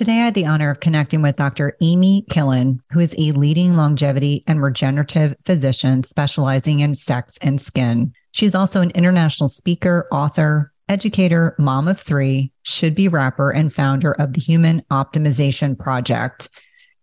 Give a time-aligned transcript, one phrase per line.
[0.00, 1.76] Today, I had the honor of connecting with Dr.
[1.82, 8.14] Amy Killen, who is a leading longevity and regenerative physician specializing in sex and skin.
[8.32, 14.12] She's also an international speaker, author, educator, mom of three, should be rapper, and founder
[14.12, 16.48] of the Human Optimization Project.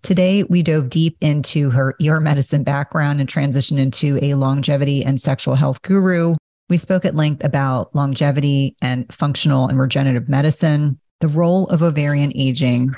[0.01, 5.21] Today, we dove deep into her ER medicine background and transitioned into a longevity and
[5.21, 6.33] sexual health guru.
[6.67, 12.31] We spoke at length about longevity and functional and regenerative medicine, the role of ovarian
[12.35, 12.93] aging,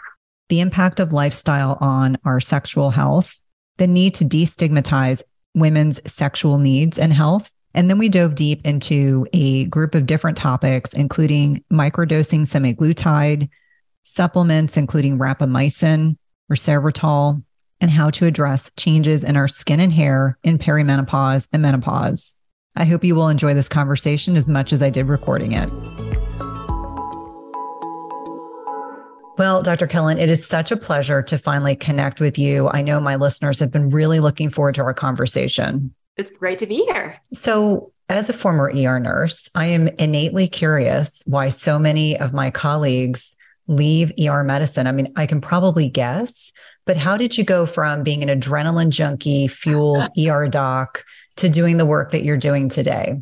[0.49, 3.35] the impact of lifestyle on our sexual health,
[3.77, 5.21] the need to destigmatize
[5.55, 7.51] women's sexual needs and health.
[7.73, 13.49] And then we dove deep into a group of different topics, including microdosing semaglutide,
[14.03, 16.17] supplements, including rapamycin,
[16.51, 17.43] resveratrol,
[17.79, 22.33] and how to address changes in our skin and hair in perimenopause and menopause.
[22.75, 25.69] I hope you will enjoy this conversation as much as I did recording it.
[29.39, 29.87] Well, Dr.
[29.87, 32.67] Killen, it is such a pleasure to finally connect with you.
[32.67, 35.95] I know my listeners have been really looking forward to our conversation.
[36.17, 37.17] It's great to be here.
[37.33, 42.51] So, as a former ER nurse, I am innately curious why so many of my
[42.51, 43.33] colleagues
[43.67, 44.87] leave ER medicine.
[44.87, 46.51] I mean, I can probably guess,
[46.85, 51.05] but how did you go from being an adrenaline junkie, fueled ER doc
[51.37, 53.21] to doing the work that you're doing today?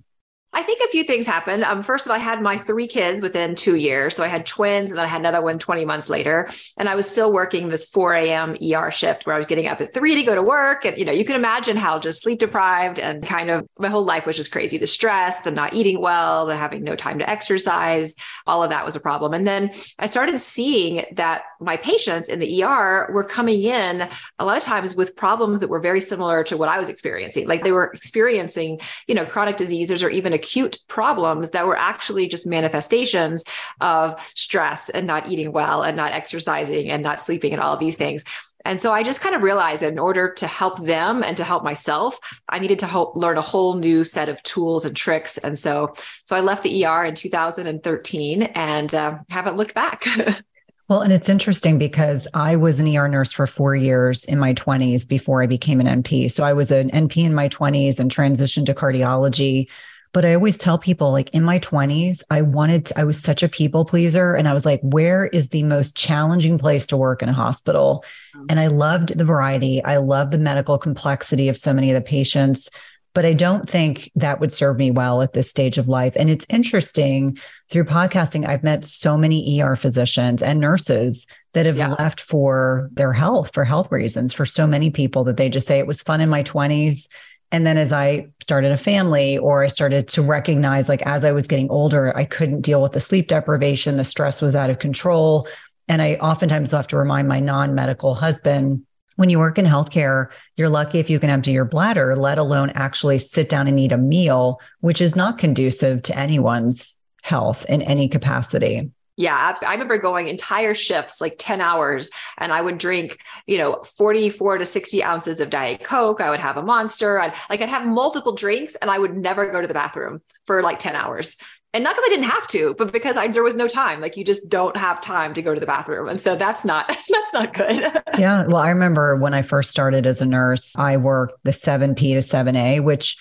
[0.53, 1.63] I think a few things happened.
[1.63, 4.15] Um, first of all, I had my three kids within two years.
[4.15, 6.49] So I had twins and then I had another one 20 months later.
[6.77, 8.57] And I was still working this 4 a.m.
[8.61, 10.83] ER shift where I was getting up at three to go to work.
[10.83, 14.03] And, you know, you can imagine how just sleep deprived and kind of my whole
[14.03, 14.77] life was just crazy.
[14.77, 18.15] The stress, the not eating well, the having no time to exercise,
[18.47, 19.33] all of that was a problem.
[19.33, 19.69] And then
[19.99, 24.63] I started seeing that my patients in the ER were coming in a lot of
[24.63, 27.47] times with problems that were very similar to what I was experiencing.
[27.47, 30.46] Like they were experiencing, you know, chronic diseases or even acute
[30.87, 33.43] problems that were actually just manifestations
[33.81, 37.79] of stress and not eating well and not exercising and not sleeping and all of
[37.79, 38.23] these things.
[38.65, 41.43] And so I just kind of realized that in order to help them and to
[41.45, 42.19] help myself,
[42.49, 45.37] I needed to help learn a whole new set of tools and tricks.
[45.37, 45.93] And so,
[46.25, 50.01] so I left the ER in 2013 and uh, haven't looked back.
[50.89, 54.53] Well, and it's interesting because I was an ER nurse for four years in my
[54.53, 56.31] 20s before I became an NP.
[56.31, 59.67] So I was an NP in my 20s and transitioned to cardiology
[60.13, 63.43] but I always tell people, like in my 20s, I wanted, to, I was such
[63.43, 64.35] a people pleaser.
[64.35, 68.03] And I was like, where is the most challenging place to work in a hospital?
[68.35, 68.45] Mm-hmm.
[68.49, 69.83] And I loved the variety.
[69.83, 72.69] I love the medical complexity of so many of the patients.
[73.13, 76.15] But I don't think that would serve me well at this stage of life.
[76.15, 77.37] And it's interesting
[77.71, 81.95] through podcasting, I've met so many ER physicians and nurses that have yeah.
[81.97, 85.79] left for their health, for health reasons, for so many people that they just say
[85.79, 87.07] it was fun in my 20s
[87.51, 91.31] and then as I started a family or I started to recognize, like, as I
[91.31, 94.79] was getting older, I couldn't deal with the sleep deprivation, the stress was out of
[94.79, 95.47] control.
[95.87, 98.85] And I oftentimes have to remind my non medical husband
[99.15, 100.27] when you work in healthcare,
[100.57, 103.91] you're lucky if you can empty your bladder, let alone actually sit down and eat
[103.91, 108.91] a meal, which is not conducive to anyone's health in any capacity.
[109.17, 113.81] Yeah, I remember going entire shifts, like 10 hours, and I would drink, you know,
[113.97, 116.21] 44 to 60 ounces of Diet Coke.
[116.21, 117.19] I would have a monster.
[117.19, 120.61] I'd like I'd have multiple drinks and I would never go to the bathroom for
[120.61, 121.35] like 10 hours.
[121.73, 124.01] And not because I didn't have to, but because I, there was no time.
[124.01, 126.07] Like you just don't have time to go to the bathroom.
[126.07, 127.91] And so that's not that's not good.
[128.17, 128.45] yeah.
[128.45, 132.19] Well, I remember when I first started as a nurse, I worked the 7P to
[132.19, 133.17] 7A, which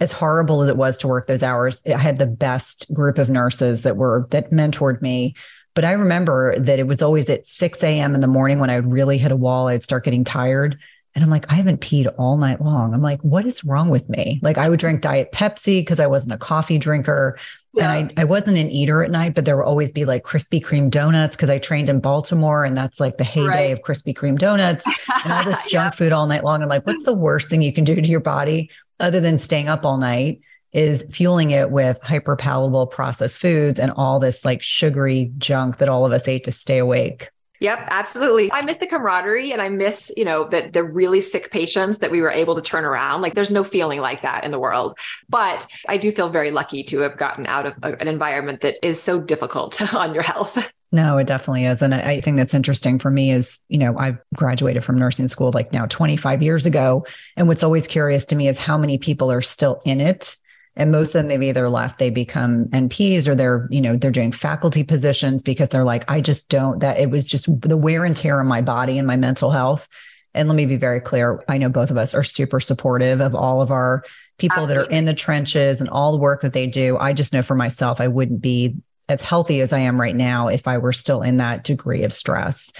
[0.00, 3.28] as horrible as it was to work those hours, I had the best group of
[3.28, 5.34] nurses that were that mentored me.
[5.74, 8.14] But I remember that it was always at 6 a.m.
[8.14, 10.76] in the morning when I would really hit a wall, I'd start getting tired.
[11.14, 12.94] And I'm like, I haven't peed all night long.
[12.94, 14.40] I'm like, what is wrong with me?
[14.42, 17.38] Like I would drink Diet Pepsi because I wasn't a coffee drinker.
[17.72, 17.92] Yeah.
[17.92, 20.60] And I, I wasn't an eater at night, but there would always be like Krispy
[20.60, 23.72] Kreme donuts because I trained in Baltimore and that's like the heyday right.
[23.72, 24.84] of Krispy Kreme donuts
[25.24, 25.90] and all this junk yeah.
[25.90, 26.62] food all night long.
[26.62, 29.68] I'm like, what's the worst thing you can do to your body other than staying
[29.68, 30.40] up all night?
[30.72, 35.88] Is fueling it with hyper palatable processed foods and all this like sugary junk that
[35.88, 37.30] all of us ate to stay awake.
[37.60, 38.50] Yep, absolutely.
[38.52, 42.10] I miss the camaraderie and I miss, you know, that the really sick patients that
[42.10, 43.20] we were able to turn around.
[43.20, 44.98] Like there's no feeling like that in the world.
[45.28, 49.00] But I do feel very lucky to have gotten out of an environment that is
[49.00, 50.70] so difficult on your health.
[50.92, 51.82] No, it definitely is.
[51.82, 55.52] And I, think that's interesting for me is, you know, I've graduated from nursing school
[55.54, 57.06] like now 25 years ago.
[57.36, 60.36] And what's always curious to me is how many people are still in it.
[60.76, 64.10] And most of them, maybe they're left, they become NPs or they're, you know, they're
[64.10, 68.04] doing faculty positions because they're like, I just don't, that it was just the wear
[68.04, 69.88] and tear on my body and my mental health.
[70.32, 71.42] And let me be very clear.
[71.48, 74.04] I know both of us are super supportive of all of our
[74.38, 74.84] people Absolutely.
[74.84, 76.96] that are in the trenches and all the work that they do.
[76.98, 78.76] I just know for myself, I wouldn't be
[79.08, 82.12] as healthy as I am right now if I were still in that degree of
[82.12, 82.72] stress.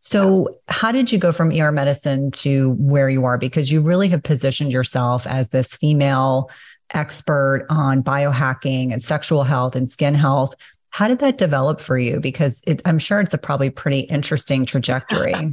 [0.00, 3.36] So, how did you go from ER medicine to where you are?
[3.36, 6.50] Because you really have positioned yourself as this female
[6.94, 10.54] expert on biohacking and sexual health and skin health.
[10.90, 12.20] How did that develop for you?
[12.20, 15.34] Because it, I'm sure it's a probably pretty interesting trajectory.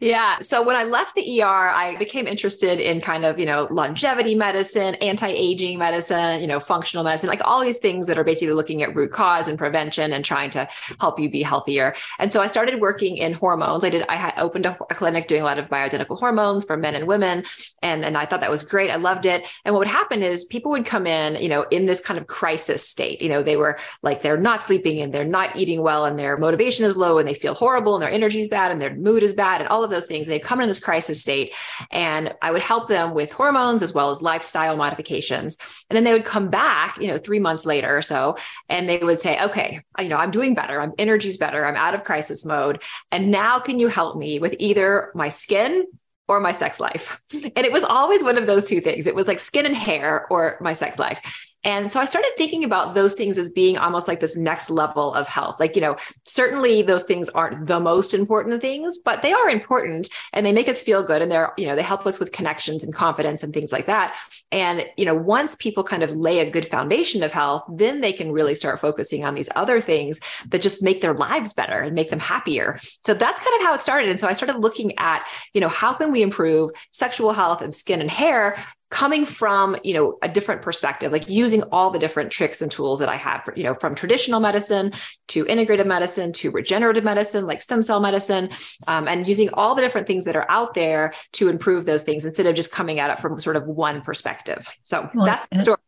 [0.00, 0.38] Yeah.
[0.40, 4.34] So when I left the ER, I became interested in kind of, you know, longevity
[4.34, 8.54] medicine, anti aging medicine, you know, functional medicine, like all these things that are basically
[8.54, 10.68] looking at root cause and prevention and trying to
[11.00, 11.94] help you be healthier.
[12.18, 13.84] And so I started working in hormones.
[13.84, 16.76] I did, I had opened a, a clinic doing a lot of bioidentical hormones for
[16.76, 17.44] men and women.
[17.82, 18.90] And, and I thought that was great.
[18.90, 19.46] I loved it.
[19.64, 22.26] And what would happen is people would come in, you know, in this kind of
[22.26, 23.22] crisis state.
[23.22, 26.36] You know, they were like, they're not sleeping and they're not eating well and their
[26.36, 29.22] motivation is low and they feel horrible and their energy is bad and their mood
[29.22, 30.26] is bad and all of those things.
[30.26, 31.54] They'd come in this crisis state,
[31.90, 35.58] and I would help them with hormones as well as lifestyle modifications.
[35.88, 38.36] And then they would come back, you know, three months later or so,
[38.68, 40.80] and they would say, okay, you know, I'm doing better.
[40.80, 41.64] I'm energy's better.
[41.64, 42.82] I'm out of crisis mode.
[43.12, 45.84] And now can you help me with either my skin
[46.26, 47.20] or my sex life.
[47.56, 49.06] And it was always one of those two things.
[49.06, 51.20] It was like skin and hair or my sex life.
[51.64, 55.14] And so I started thinking about those things as being almost like this next level
[55.14, 55.58] of health.
[55.58, 60.08] Like, you know, certainly those things aren't the most important things, but they are important
[60.32, 62.84] and they make us feel good and they're, you know, they help us with connections
[62.84, 64.14] and confidence and things like that.
[64.52, 68.12] And, you know, once people kind of lay a good foundation of health, then they
[68.12, 71.94] can really start focusing on these other things that just make their lives better and
[71.94, 72.78] make them happier.
[73.02, 74.10] So that's kind of how it started.
[74.10, 77.74] And so I started looking at, you know, how can we improve sexual health and
[77.74, 78.62] skin and hair
[78.94, 83.00] coming from you know a different perspective like using all the different tricks and tools
[83.00, 84.92] that i have for, you know from traditional medicine
[85.26, 88.48] to integrative medicine to regenerative medicine like stem cell medicine
[88.86, 92.24] um, and using all the different things that are out there to improve those things
[92.24, 94.64] instead of just coming at it from sort of one perspective.
[94.84, 95.78] So well, that's the story.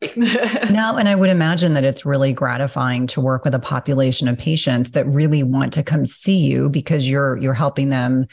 [0.73, 4.37] Now and i would imagine that it's really gratifying to work with a population of
[4.37, 8.27] patients that really want to come see you because you're you're helping them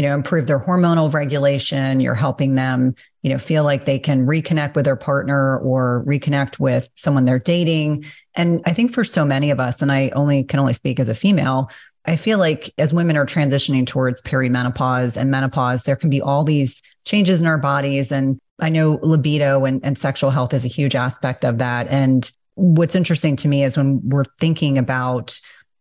[0.00, 2.00] you know improve their hormonal regulation.
[2.00, 6.58] You're helping them you know feel like they can reconnect with their partner or reconnect
[6.58, 8.06] with someone they're dating.
[8.34, 11.10] And i think for so many of us and i only can only speak as
[11.10, 11.70] a female
[12.06, 16.44] i feel like as women are transitioning towards perimenopause and menopause there can be all
[16.44, 18.10] these changes in our bodies.
[18.10, 21.88] And i know libido and, and sexual health is a huge aspect of that.
[21.88, 25.38] And what's interesting to me is when we're thinking about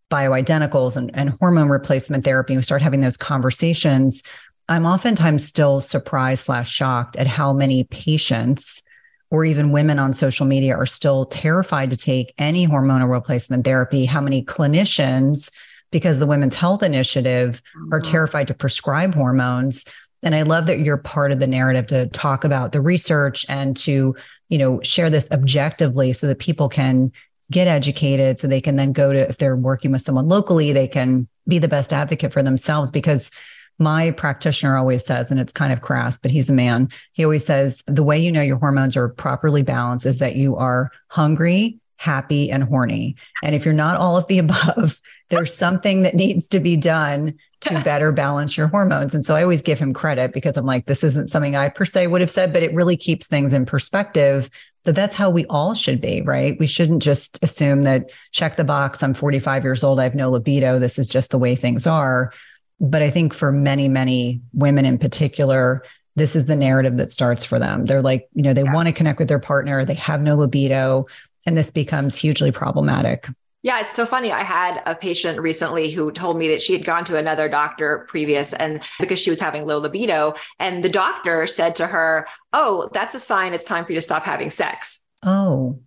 [0.10, 4.24] bioidenticals and, and hormone replacement therapy we start having those conversations
[4.70, 8.84] I'm oftentimes still surprised slash shocked at how many patients
[9.32, 14.06] or even women on social media are still terrified to take any hormonal replacement therapy.
[14.06, 15.50] How many clinicians,
[15.92, 17.94] because the Women's Health Initiative, mm-hmm.
[17.94, 19.86] are terrified to prescribe hormones.
[20.22, 23.76] And I love that you're part of the narrative to talk about the research and
[23.78, 24.16] to,
[24.50, 27.12] you know, share this objectively so that people can
[27.52, 30.88] get educated so they can then go to if they're working with someone locally, they
[30.88, 33.32] can be the best advocate for themselves because
[33.80, 36.90] my practitioner always says, and it's kind of crass, but he's a man.
[37.14, 40.58] He always says, the way you know your hormones are properly balanced is that you
[40.58, 43.16] are hungry, happy, and horny.
[43.42, 47.36] And if you're not all of the above, there's something that needs to be done
[47.62, 49.14] to better balance your hormones.
[49.14, 51.86] And so I always give him credit because I'm like, this isn't something I per
[51.86, 54.50] se would have said, but it really keeps things in perspective.
[54.86, 56.58] So that's how we all should be, right?
[56.60, 60.32] We shouldn't just assume that check the box, I'm 45 years old, I have no
[60.32, 62.32] libido, this is just the way things are
[62.80, 65.84] but I think for many, many women in particular,
[66.16, 67.86] this is the narrative that starts for them.
[67.86, 68.74] They're like, you know, they yeah.
[68.74, 71.06] want to connect with their partner, they have no libido,
[71.46, 73.28] and this becomes hugely problematic.
[73.62, 74.32] Yeah, it's so funny.
[74.32, 78.06] I had a patient recently who told me that she had gone to another doctor
[78.08, 82.90] previous and because she was having low libido and the doctor said to her, "Oh,
[82.94, 85.80] that's a sign it's time for you to stop having sex." Oh.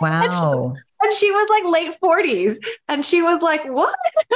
[0.00, 0.22] Wow.
[0.24, 2.56] and, she, and she was like late 40s
[2.88, 3.94] and she was like, What?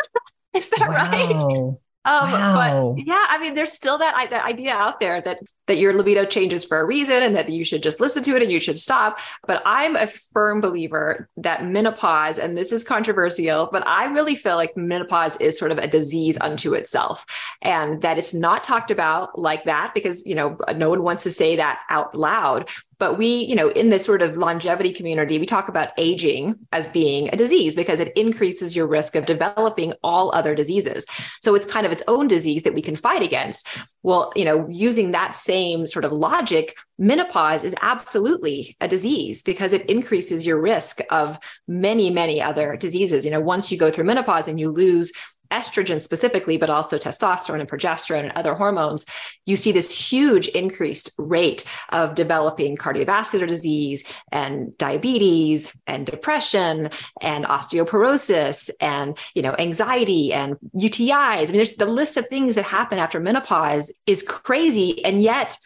[0.54, 1.10] Is that wow.
[1.10, 1.76] right?
[2.06, 2.94] Um, wow.
[2.96, 6.24] But yeah, I mean, there's still that, that idea out there that that your libido
[6.24, 8.78] changes for a reason and that you should just listen to it and you should
[8.78, 9.18] stop.
[9.46, 14.56] But I'm a firm believer that menopause, and this is controversial, but I really feel
[14.56, 17.26] like menopause is sort of a disease unto itself,
[17.60, 21.30] and that it's not talked about like that because you know no one wants to
[21.30, 22.68] say that out loud.
[22.98, 26.86] But we, you know, in this sort of longevity community, we talk about aging as
[26.86, 31.06] being a disease because it increases your risk of developing all other diseases.
[31.42, 33.68] So it's kind of its own disease that we can fight against.
[34.02, 39.72] Well, you know, using that same sort of logic, menopause is absolutely a disease because
[39.72, 41.38] it increases your risk of
[41.68, 43.24] many, many other diseases.
[43.24, 45.12] You know, once you go through menopause and you lose
[45.50, 49.04] estrogen specifically, but also testosterone and progesterone and other hormones,
[49.44, 57.44] you see this huge increased rate of developing cardiovascular disease and diabetes and depression and
[57.44, 61.42] osteoporosis and you know anxiety and UTIs.
[61.42, 65.56] I mean, there's the list of things that happen after menopause is crazy, and yet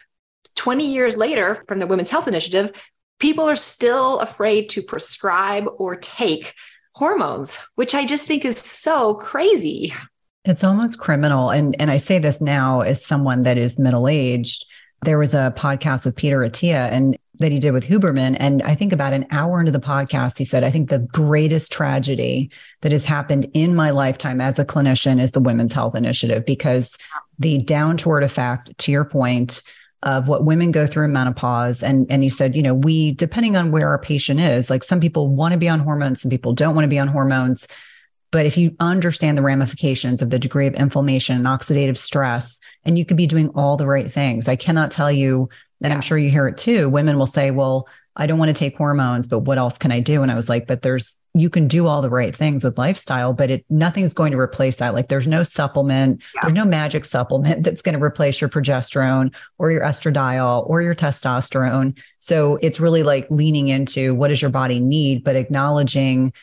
[0.55, 2.71] 20 years later, from the Women's Health Initiative,
[3.19, 6.53] people are still afraid to prescribe or take
[7.01, 9.91] hormones, which I just think is so crazy.
[10.45, 11.49] It's almost criminal.
[11.49, 14.67] And, and I say this now as someone that is middle aged.
[15.01, 18.37] There was a podcast with Peter Attia and that he did with Huberman.
[18.39, 21.71] And I think about an hour into the podcast, he said, I think the greatest
[21.71, 26.45] tragedy that has happened in my lifetime as a clinician is the Women's Health Initiative
[26.45, 26.99] because
[27.39, 29.63] the downward effect, to your point,
[30.03, 31.83] of what women go through in menopause.
[31.83, 34.99] And, and he said, you know, we, depending on where our patient is, like some
[34.99, 37.67] people want to be on hormones, some people don't want to be on hormones.
[38.31, 42.97] But if you understand the ramifications of the degree of inflammation and oxidative stress, and
[42.97, 45.49] you could be doing all the right things, I cannot tell you,
[45.81, 45.95] and yeah.
[45.95, 46.89] I'm sure you hear it too.
[46.89, 49.99] Women will say, well, I don't want to take hormones, but what else can I
[49.99, 50.21] do?
[50.21, 53.31] And I was like, but there's you can do all the right things with lifestyle,
[53.31, 54.93] but it nothing's going to replace that.
[54.93, 56.41] Like there's no supplement, yeah.
[56.41, 60.95] there's no magic supplement that's going to replace your progesterone or your estradiol or your
[60.95, 61.97] testosterone.
[62.19, 66.33] So it's really like leaning into what does your body need, but acknowledging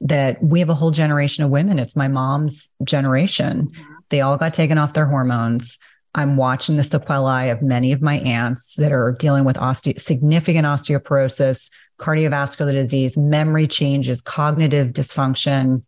[0.00, 1.80] that we have a whole generation of women.
[1.80, 3.68] It's my mom's generation.
[3.68, 3.94] Mm-hmm.
[4.10, 5.78] They all got taken off their hormones.
[6.18, 10.66] I'm watching the sequelae of many of my aunts that are dealing with osteo- significant
[10.66, 11.70] osteoporosis,
[12.00, 15.84] cardiovascular disease, memory changes, cognitive dysfunction.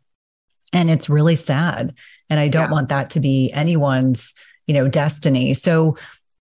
[0.72, 1.94] And it's really sad.
[2.28, 2.70] And I don't yeah.
[2.70, 4.32] want that to be anyone's,
[4.68, 5.52] you know, destiny.
[5.52, 5.96] So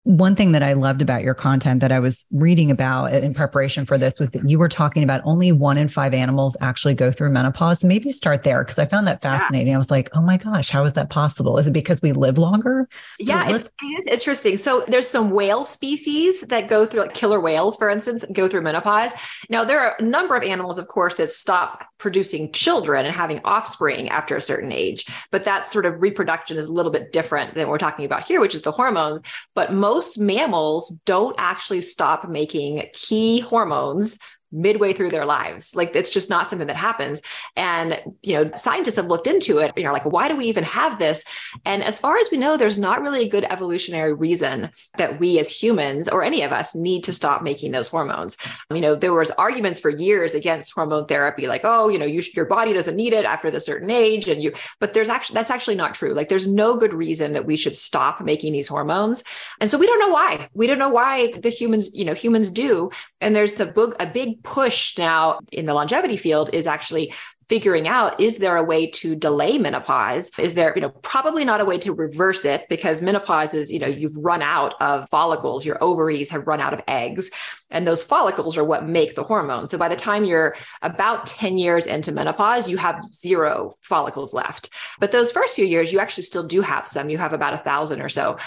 [0.04, 3.86] one thing that I loved about your content that I was reading about in preparation
[3.86, 7.10] for this was that you were talking about only one in five animals actually go
[7.10, 7.86] through menopause.
[7.86, 9.70] Maybe start there because I found that fascinating.
[9.70, 9.76] Yeah.
[9.76, 11.58] I was like, oh my gosh, how is that possible?
[11.58, 12.90] Is it because we live longer?
[13.22, 14.58] So yeah, it's, it is interesting.
[14.58, 18.62] So there's some whale species that go through, like killer whales, for instance, go through
[18.64, 19.14] menopause.
[19.50, 23.40] Now, there are a number of animals, of course, that stop producing children and having
[23.46, 25.06] offspring after a certain age.
[25.32, 28.42] But that sort of reproduction is a little bit different than we're talking about here,
[28.42, 29.22] which is the hormones.
[29.56, 34.18] But most most mammals don't actually stop making key hormones
[34.54, 35.76] midway through their lives.
[35.76, 37.22] Like it's just not something that happens.
[37.56, 40.64] And, you know, scientists have looked into it, you know, like, why do we even
[40.64, 41.26] have this?
[41.66, 45.40] And as far as we know, there's not really a good evolutionary reason that we
[45.40, 48.38] as humans or any of us need to stop making those hormones.
[48.72, 52.22] You know, there was arguments for years against hormone therapy, like, oh, you know, you
[52.36, 54.28] your body doesn't need it after the certain age.
[54.28, 56.14] And you, but there's actually, that's actually not true.
[56.14, 59.24] Like there's no good reason that we should stop making these hormones.
[59.60, 60.50] And so we don't know why.
[60.54, 62.92] We don't know why the humans, you know, humans do.
[63.22, 67.14] And there's a big, a big push now in the longevity field is actually
[67.50, 70.32] figuring out is there a way to delay menopause?
[70.40, 73.80] Is there you know probably not a way to reverse it because menopause is you
[73.80, 77.30] know you've run out of follicles your ovaries have run out of eggs
[77.70, 79.72] and those follicles are what make the hormones.
[79.72, 84.70] So by the time you're about 10 years into menopause you have zero follicles left.
[85.00, 87.10] But those first few years you actually still do have some.
[87.10, 88.38] You have about a thousand or so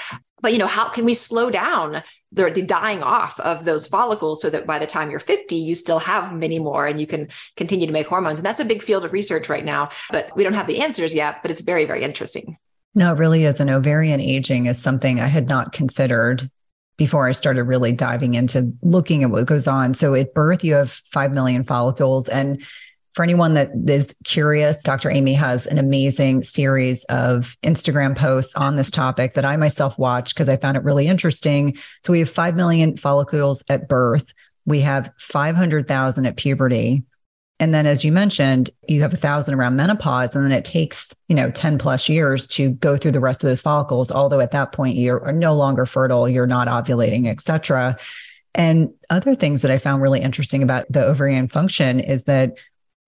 [0.43, 2.03] but you know how can we slow down
[2.33, 5.75] the, the, dying off of those follicles so that by the time you're 50 you
[5.75, 8.39] still have many more and you can continue to make hormones?
[8.39, 11.15] And that's a big field of research right now but we don't have the answers
[11.15, 12.57] yet but it's very very interesting.
[12.95, 13.61] No it really is.
[13.61, 16.51] An ovarian aging is something i had not considered
[16.97, 19.95] before i started really diving into looking at what goes on.
[19.95, 22.63] So at birth you have 5 million follicles and
[23.17, 25.11] for anyone that is curious, Dr.
[25.11, 30.35] Amy has an amazing series of Instagram posts on this topic that I myself watched
[30.35, 31.79] because I found it really interesting.
[32.05, 34.35] So we have 5 million follicles at birth,
[34.67, 37.05] we have 500,000 at puberty.
[37.59, 41.15] And then, as you mentioned, you have a thousand around menopause, and then it takes,
[41.29, 44.11] you know, 10 plus years to go through the rest of those follicles.
[44.11, 47.97] Although at that point you're no longer fertile, you're not ovulating, et cetera.
[48.55, 52.59] And other things that I found really interesting about the ovarian function is that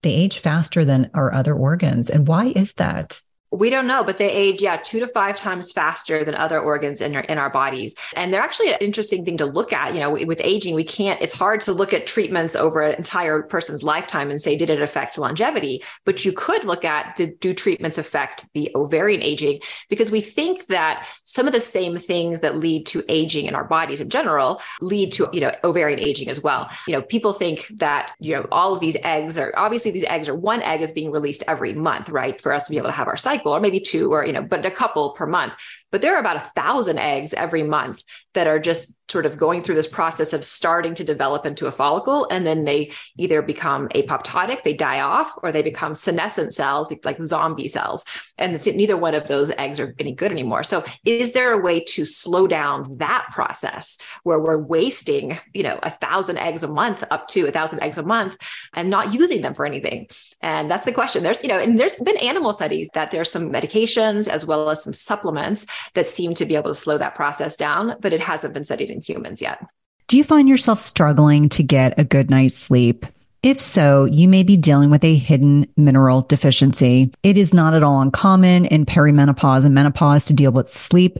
[0.01, 2.09] they age faster than our other organs.
[2.09, 3.21] And why is that?
[3.51, 7.01] We don't know, but they age, yeah, two to five times faster than other organs
[7.01, 7.95] in our, in our bodies.
[8.15, 9.95] And they're actually an interesting thing to look at.
[9.95, 13.41] You know, with aging, we can't, it's hard to look at treatments over an entire
[13.41, 15.83] person's lifetime and say, did it affect longevity?
[16.05, 19.61] But you could look at, did, do treatments affect the ovarian aging?
[19.89, 23.65] Because we think that some of the same things that lead to aging in our
[23.65, 26.69] bodies in general lead to, you know, ovarian aging as well.
[26.87, 30.29] You know, people think that, you know, all of these eggs are obviously these eggs
[30.29, 32.39] are one egg is being released every month, right?
[32.39, 34.33] For us to be able to have our cycle cycle or maybe two or you
[34.33, 35.55] know but a couple per month
[35.91, 38.03] but there are about a thousand eggs every month
[38.33, 41.71] that are just sort of going through this process of starting to develop into a
[41.71, 42.27] follicle.
[42.29, 47.19] And then they either become apoptotic, they die off, or they become senescent cells, like
[47.21, 48.05] zombie cells.
[48.37, 50.63] And neither one of those eggs are any good anymore.
[50.63, 55.79] So is there a way to slow down that process where we're wasting, you know,
[55.81, 58.37] a thousand eggs a month up to a thousand eggs a month
[58.73, 60.07] and not using them for anything?
[60.41, 61.23] And that's the question.
[61.23, 64.83] There's, you know, and there's been animal studies that there's some medications as well as
[64.83, 68.53] some supplements that seem to be able to slow that process down, but it hasn't
[68.53, 69.65] been studied in humans yet.
[70.07, 73.05] Do you find yourself struggling to get a good night's sleep?
[73.41, 77.13] If so, you may be dealing with a hidden mineral deficiency.
[77.23, 81.19] It is not at all uncommon in perimenopause and menopause to deal with sleep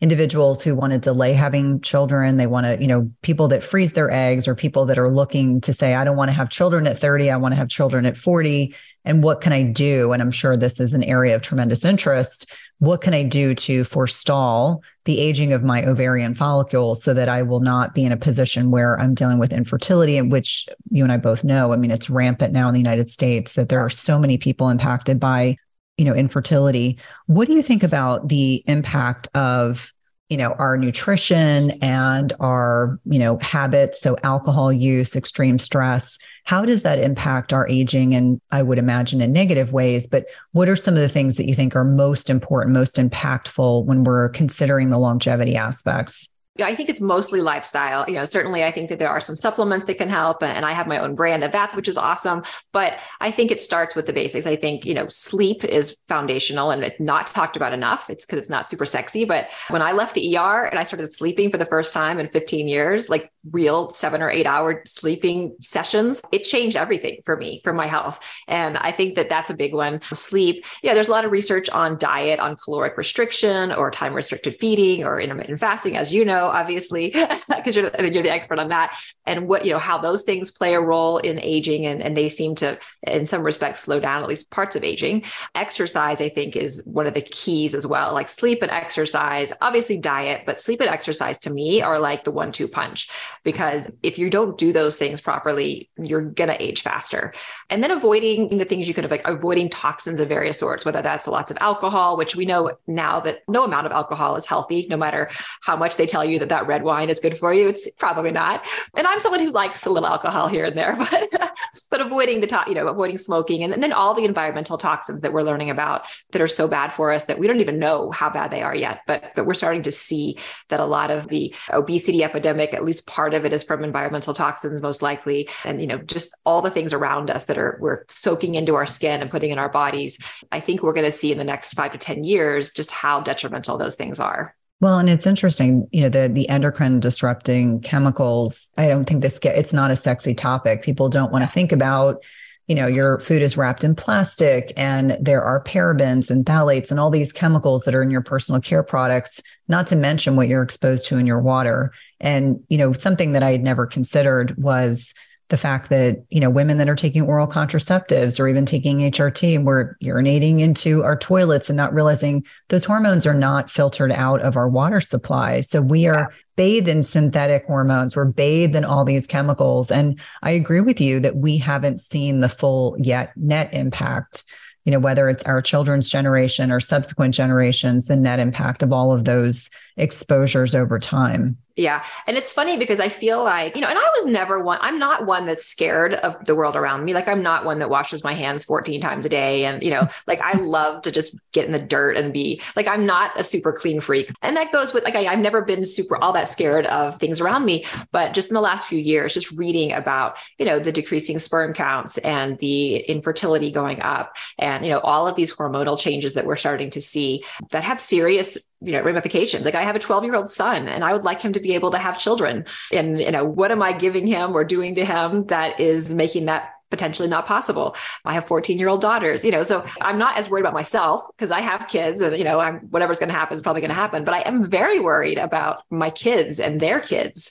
[0.00, 2.36] individuals who want to delay having children.
[2.36, 5.60] They want to, you know, people that freeze their eggs or people that are looking
[5.62, 8.06] to say, I don't want to have children at 30, I want to have children
[8.06, 8.74] at 40.
[9.04, 10.12] And what can I do?
[10.12, 12.52] And I'm sure this is an area of tremendous interest.
[12.78, 17.42] What can I do to forestall the aging of my ovarian follicles so that I
[17.42, 21.12] will not be in a position where I'm dealing with infertility, in which you and
[21.12, 23.90] I both know, I mean, it's rampant now in the United States that there are
[23.90, 25.56] so many people impacted by
[25.98, 29.92] you know infertility what do you think about the impact of
[30.28, 34.00] you know our nutrition and our you know habits?
[34.00, 39.20] So alcohol use extreme stress how does that impact our aging and i would imagine
[39.20, 40.06] in negative ways?
[40.06, 43.84] But what are some of the things that you think are most important most impactful
[43.84, 46.28] when we're considering the longevity aspects
[46.60, 48.04] I think it's mostly lifestyle.
[48.08, 50.42] You know, certainly I think that there are some supplements that can help.
[50.42, 52.42] And I have my own brand of that, which is awesome.
[52.72, 54.46] But I think it starts with the basics.
[54.46, 58.10] I think, you know, sleep is foundational and it's not talked about enough.
[58.10, 59.24] It's because it's not super sexy.
[59.24, 62.28] But when I left the ER and I started sleeping for the first time in
[62.28, 67.60] 15 years, like real seven or eight hour sleeping sessions, it changed everything for me,
[67.62, 68.20] for my health.
[68.46, 70.00] And I think that that's a big one.
[70.12, 70.64] Sleep.
[70.82, 75.04] Yeah, there's a lot of research on diet, on caloric restriction or time restricted feeding
[75.04, 77.10] or intermittent fasting, as you know obviously,
[77.48, 80.74] because you're, you're the expert on that, and what, you know, how those things play
[80.74, 81.86] a role in aging.
[81.86, 85.24] And, and they seem to, in some respects, slow down at least parts of aging.
[85.54, 89.98] Exercise, I think, is one of the keys as well, like sleep and exercise, obviously
[89.98, 93.08] diet, but sleep and exercise to me are like the one two punch.
[93.44, 97.32] Because if you don't do those things properly, you're going to age faster.
[97.70, 101.02] And then avoiding the things you could have, like avoiding toxins of various sorts, whether
[101.02, 104.86] that's lots of alcohol, which we know now that no amount of alcohol is healthy,
[104.88, 105.30] no matter
[105.62, 107.68] how much they tell you that that red wine is good for you.
[107.68, 108.66] It's probably not.
[108.96, 111.52] And I'm someone who likes a little alcohol here and there, but
[111.90, 115.20] but avoiding the top, you know, avoiding smoking and, and then all the environmental toxins
[115.20, 118.10] that we're learning about that are so bad for us that we don't even know
[118.10, 119.00] how bad they are yet.
[119.06, 123.06] But but we're starting to see that a lot of the obesity epidemic, at least
[123.06, 125.48] part of it is from environmental toxins, most likely.
[125.64, 128.86] And you know, just all the things around us that are we're soaking into our
[128.86, 130.18] skin and putting in our bodies.
[130.52, 133.20] I think we're going to see in the next five to 10 years just how
[133.20, 134.54] detrimental those things are.
[134.80, 138.68] Well, and it's interesting, you know, the the endocrine disrupting chemicals.
[138.76, 140.82] I don't think this get it's not a sexy topic.
[140.82, 142.22] People don't want to think about,
[142.68, 147.00] you know, your food is wrapped in plastic and there are parabens and phthalates and
[147.00, 150.62] all these chemicals that are in your personal care products, not to mention what you're
[150.62, 151.92] exposed to in your water.
[152.20, 155.12] And, you know, something that I had never considered was
[155.48, 159.54] the fact that you know women that are taking oral contraceptives or even taking HRT
[159.54, 164.40] and we're urinating into our toilets and not realizing those hormones are not filtered out
[164.42, 165.60] of our water supply.
[165.60, 168.14] So we are bathed in synthetic hormones.
[168.14, 169.90] We're bathed in all these chemicals.
[169.90, 174.44] And I agree with you that we haven't seen the full yet net impact
[174.84, 179.12] you know whether it's our children's generation or subsequent generations the net impact of all
[179.12, 182.04] of those exposures over time yeah.
[182.26, 184.98] And it's funny because I feel like, you know, and I was never one, I'm
[184.98, 187.14] not one that's scared of the world around me.
[187.14, 189.64] Like I'm not one that washes my hands 14 times a day.
[189.64, 192.88] And, you know, like I love to just get in the dirt and be like,
[192.88, 194.28] I'm not a super clean freak.
[194.42, 197.40] And that goes with like, I, I've never been super all that scared of things
[197.40, 197.84] around me.
[198.10, 201.74] But just in the last few years, just reading about, you know, the decreasing sperm
[201.74, 206.44] counts and the infertility going up and, you know, all of these hormonal changes that
[206.44, 210.24] we're starting to see that have serious you know ramifications like i have a 12
[210.24, 212.64] year old son and i would like him to be able to have children.
[212.92, 216.46] And you know what am i giving him or doing to him that is making
[216.46, 217.96] that potentially not possible?
[218.24, 221.22] I have 14 year old daughters you know so i'm not as worried about myself
[221.36, 223.90] because i have kids and you know i'm whatever's going to happen is probably going
[223.90, 224.24] to happen.
[224.24, 227.50] But i am very worried about my kids and their kids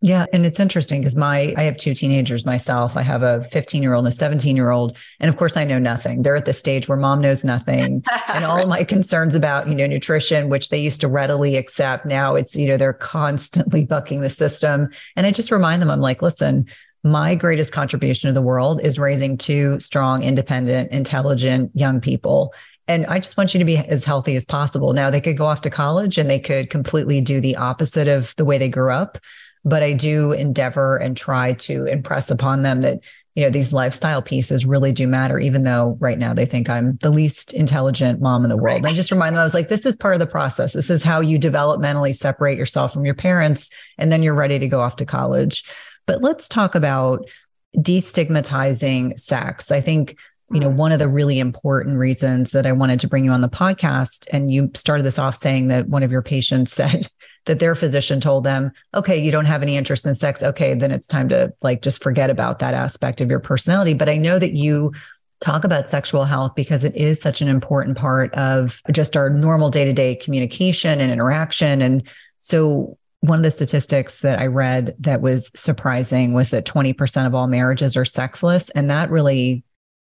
[0.00, 0.26] yeah.
[0.32, 2.96] And it's interesting because my, I have two teenagers myself.
[2.96, 4.96] I have a 15 year old and a 17 year old.
[5.18, 6.22] And of course, I know nothing.
[6.22, 8.04] They're at the stage where mom knows nothing.
[8.28, 12.36] and all my concerns about, you know, nutrition, which they used to readily accept, now
[12.36, 14.88] it's, you know, they're constantly bucking the system.
[15.16, 16.66] And I just remind them, I'm like, listen,
[17.02, 22.54] my greatest contribution to the world is raising two strong, independent, intelligent young people.
[22.86, 24.92] And I just want you to be as healthy as possible.
[24.92, 28.34] Now, they could go off to college and they could completely do the opposite of
[28.36, 29.18] the way they grew up
[29.64, 33.00] but I do endeavor and try to impress upon them that
[33.38, 36.96] you know these lifestyle pieces really do matter even though right now they think i'm
[36.96, 38.92] the least intelligent mom in the world right.
[38.92, 41.04] i just remind them i was like this is part of the process this is
[41.04, 44.96] how you developmentally separate yourself from your parents and then you're ready to go off
[44.96, 45.62] to college
[46.04, 47.30] but let's talk about
[47.76, 50.16] destigmatizing sex i think
[50.50, 50.76] you know mm.
[50.76, 54.26] one of the really important reasons that i wanted to bring you on the podcast
[54.32, 57.08] and you started this off saying that one of your patients said
[57.46, 60.42] that their physician told them, okay, you don't have any interest in sex.
[60.42, 63.94] Okay, then it's time to like just forget about that aspect of your personality.
[63.94, 64.92] But I know that you
[65.40, 69.70] talk about sexual health because it is such an important part of just our normal
[69.70, 71.82] day to day communication and interaction.
[71.82, 72.02] And
[72.40, 77.34] so, one of the statistics that I read that was surprising was that 20% of
[77.34, 78.70] all marriages are sexless.
[78.70, 79.64] And that really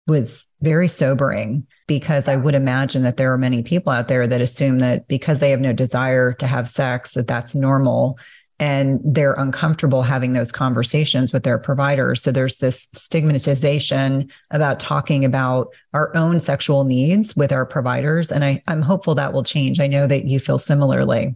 [0.07, 4.41] was very sobering because I would imagine that there are many people out there that
[4.41, 8.17] assume that because they have no desire to have sex, that that's normal
[8.61, 12.21] and they're uncomfortable having those conversations with their providers.
[12.21, 18.31] So there's this stigmatization about talking about our own sexual needs with our providers.
[18.31, 19.79] And I, I'm hopeful that will change.
[19.79, 21.35] I know that you feel similarly.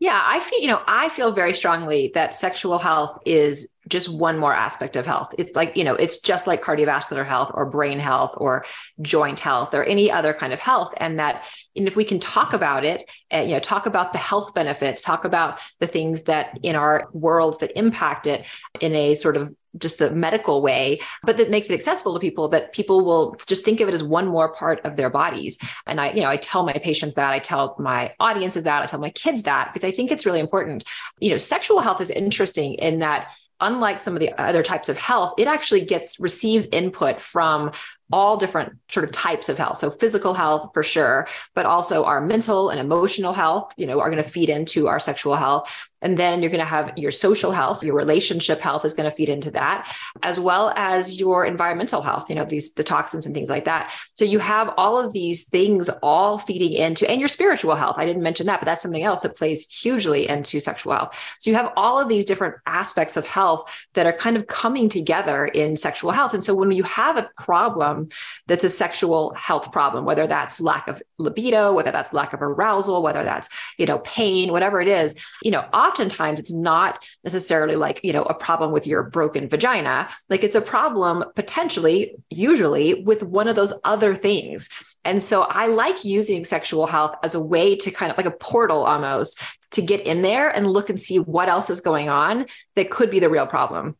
[0.00, 4.38] Yeah, I feel, you know, I feel very strongly that sexual health is just one
[4.38, 5.34] more aspect of health.
[5.38, 8.64] It's like, you know, it's just like cardiovascular health or brain health or
[9.02, 10.94] joint health or any other kind of health.
[10.98, 14.20] And that, and if we can talk about it, and, you know, talk about the
[14.20, 18.46] health benefits, talk about the things that in our world that impact it
[18.80, 22.48] in a sort of just a medical way, but that makes it accessible to people
[22.48, 25.58] that people will just think of it as one more part of their bodies.
[25.86, 28.86] And I, you know, I tell my patients that, I tell my audiences that, I
[28.86, 30.84] tell my kids that, because I think it's really important.
[31.20, 34.96] You know, sexual health is interesting in that unlike some of the other types of
[34.96, 37.72] health, it actually gets receives input from
[38.12, 39.78] all different sort of types of health.
[39.78, 44.10] So physical health for sure, but also our mental and emotional health, you know, are
[44.10, 45.70] going to feed into our sexual health.
[46.00, 49.14] And then you're going to have your social health, your relationship health is going to
[49.14, 53.34] feed into that, as well as your environmental health, you know, these the toxins and
[53.34, 53.92] things like that.
[54.14, 57.96] So you have all of these things all feeding into, and your spiritual health.
[57.98, 61.36] I didn't mention that, but that's something else that plays hugely into sexual health.
[61.40, 64.88] So you have all of these different aspects of health that are kind of coming
[64.88, 66.34] together in sexual health.
[66.34, 68.08] And so when you have a problem
[68.46, 73.02] that's a sexual health problem, whether that's lack of libido, whether that's lack of arousal,
[73.02, 78.00] whether that's, you know, pain, whatever it is, you know, oftentimes it's not necessarily like,
[78.02, 80.08] you know, a problem with your broken vagina.
[80.28, 84.68] Like it's a problem potentially, usually with one of those other things.
[85.04, 88.30] And so I like using sexual health as a way to kind of like a
[88.30, 89.40] portal almost
[89.72, 92.46] to get in there and look and see what else is going on
[92.76, 93.96] that could be the real problem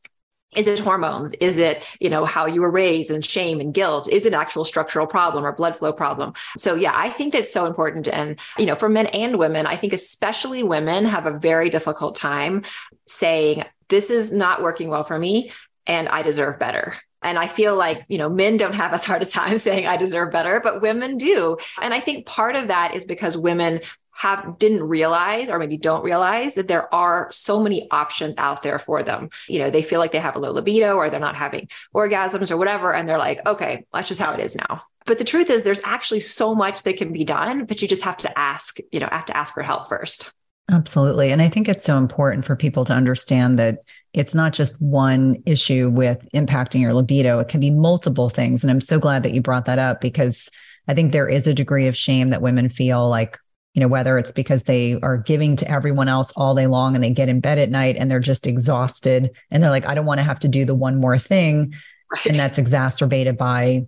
[0.57, 1.35] is it hormones?
[1.35, 4.09] Is it you know how you were raised and shame and guilt?
[4.11, 6.33] Is it actual structural problem or blood flow problem?
[6.57, 8.09] So yeah i think that's so important.
[8.09, 12.17] And you know for men and women i think especially women have a very difficult
[12.17, 12.63] time
[13.07, 15.53] saying this is not working well for me
[15.87, 16.95] and i deserve better.
[17.21, 19.97] And I feel like, you know, men don't have as hard a time saying I
[19.97, 21.57] deserve better, but women do.
[21.83, 23.81] And I think part of that is because women
[24.19, 28.79] have didn't realize or maybe don't realize that there are so many options out there
[28.79, 29.31] for them.
[29.49, 32.51] You know, they feel like they have a low libido or they're not having orgasms
[32.51, 34.83] or whatever and they're like, okay, that's just how it is now.
[35.07, 38.03] But the truth is there's actually so much that can be done, but you just
[38.03, 40.33] have to ask, you know, have to ask for help first.
[40.71, 41.31] Absolutely.
[41.31, 43.79] And I think it's so important for people to understand that
[44.13, 47.39] it's not just one issue with impacting your libido.
[47.39, 48.65] It can be multiple things.
[48.65, 50.51] And I'm so glad that you brought that up because
[50.89, 53.39] I think there is a degree of shame that women feel like
[53.79, 57.05] you know, whether it's because they are giving to everyone else all day long and
[57.05, 60.05] they get in bed at night and they're just exhausted and they're like, I don't
[60.05, 61.75] want to have to do the one more thing.
[62.13, 62.27] Right.
[62.27, 63.87] And that's exacerbated by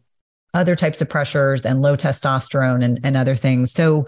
[0.55, 3.72] other types of pressures and low testosterone and, and other things.
[3.72, 4.07] So,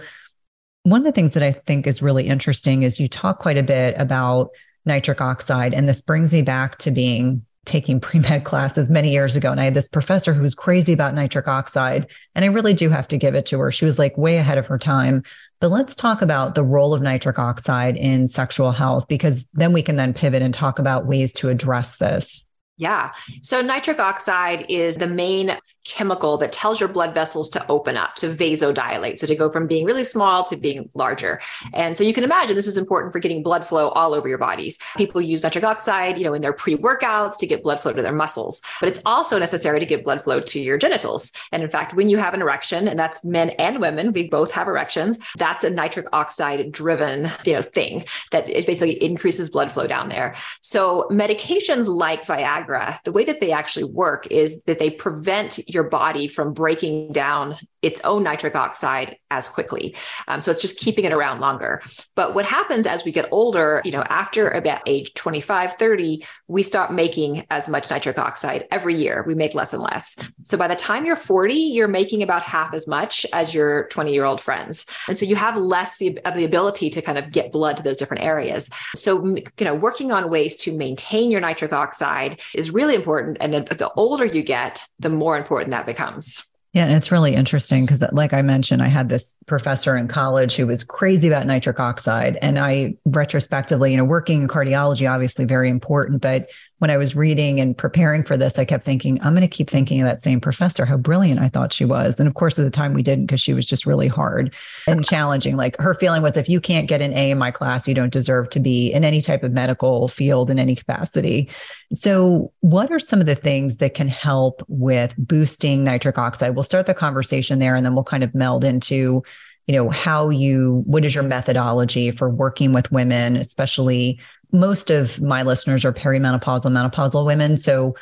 [0.84, 3.62] one of the things that I think is really interesting is you talk quite a
[3.64, 4.50] bit about
[4.84, 5.74] nitric oxide.
[5.74, 9.64] And this brings me back to being taking pre-med classes many years ago and I
[9.64, 13.18] had this professor who was crazy about nitric oxide and I really do have to
[13.18, 13.70] give it to her.
[13.70, 15.22] She was like way ahead of her time.
[15.62, 19.80] But let's talk about the role of nitric oxide in sexual health because then we
[19.80, 22.44] can then pivot and talk about ways to address this.
[22.78, 23.12] Yeah.
[23.42, 28.14] So nitric oxide is the main chemical that tells your blood vessels to open up,
[28.16, 29.18] to vasodilate.
[29.18, 31.40] So to go from being really small to being larger.
[31.74, 34.38] And so you can imagine this is important for getting blood flow all over your
[34.38, 34.78] bodies.
[34.96, 38.12] People use nitric oxide, you know, in their pre-workouts to get blood flow to their
[38.12, 41.32] muscles, but it's also necessary to get blood flow to your genitals.
[41.50, 44.52] And in fact, when you have an erection, and that's men and women, we both
[44.52, 49.72] have erections, that's a nitric oxide driven, you know, thing that it basically increases blood
[49.72, 50.34] flow down there.
[50.60, 55.84] So medications like Viagra, the way that they actually work is that they prevent your
[55.84, 59.94] body from breaking down its own nitric oxide as quickly.
[60.28, 61.82] Um, so it's just keeping it around longer.
[62.14, 66.62] But what happens as we get older, you know, after about age 25, 30, we
[66.62, 69.24] stop making as much nitric oxide every year.
[69.26, 70.16] We make less and less.
[70.42, 74.12] So by the time you're 40, you're making about half as much as your 20
[74.12, 74.86] year old friends.
[75.08, 77.82] And so you have less the, of the ability to kind of get blood to
[77.82, 78.70] those different areas.
[78.94, 83.38] So, you know, working on ways to maintain your nitric oxide is really important.
[83.40, 86.42] And the older you get, the more important that becomes.
[86.72, 90.56] Yeah, and it's really interesting because, like I mentioned, I had this professor in college
[90.56, 92.38] who was crazy about nitric oxide.
[92.40, 96.48] And I retrospectively, you know, working in cardiology, obviously very important, but
[96.82, 99.70] when I was reading and preparing for this, I kept thinking, I'm going to keep
[99.70, 102.18] thinking of that same professor, how brilliant I thought she was.
[102.18, 104.52] And of course, at the time we didn't because she was just really hard
[104.88, 105.56] and challenging.
[105.56, 108.12] Like her feeling was if you can't get an A in my class, you don't
[108.12, 111.48] deserve to be in any type of medical field in any capacity.
[111.92, 116.56] So, what are some of the things that can help with boosting nitric oxide?
[116.56, 119.22] We'll start the conversation there and then we'll kind of meld into
[119.68, 124.18] you know how you what is your methodology for working with women especially
[124.52, 127.94] most of my listeners are perimenopausal menopausal women so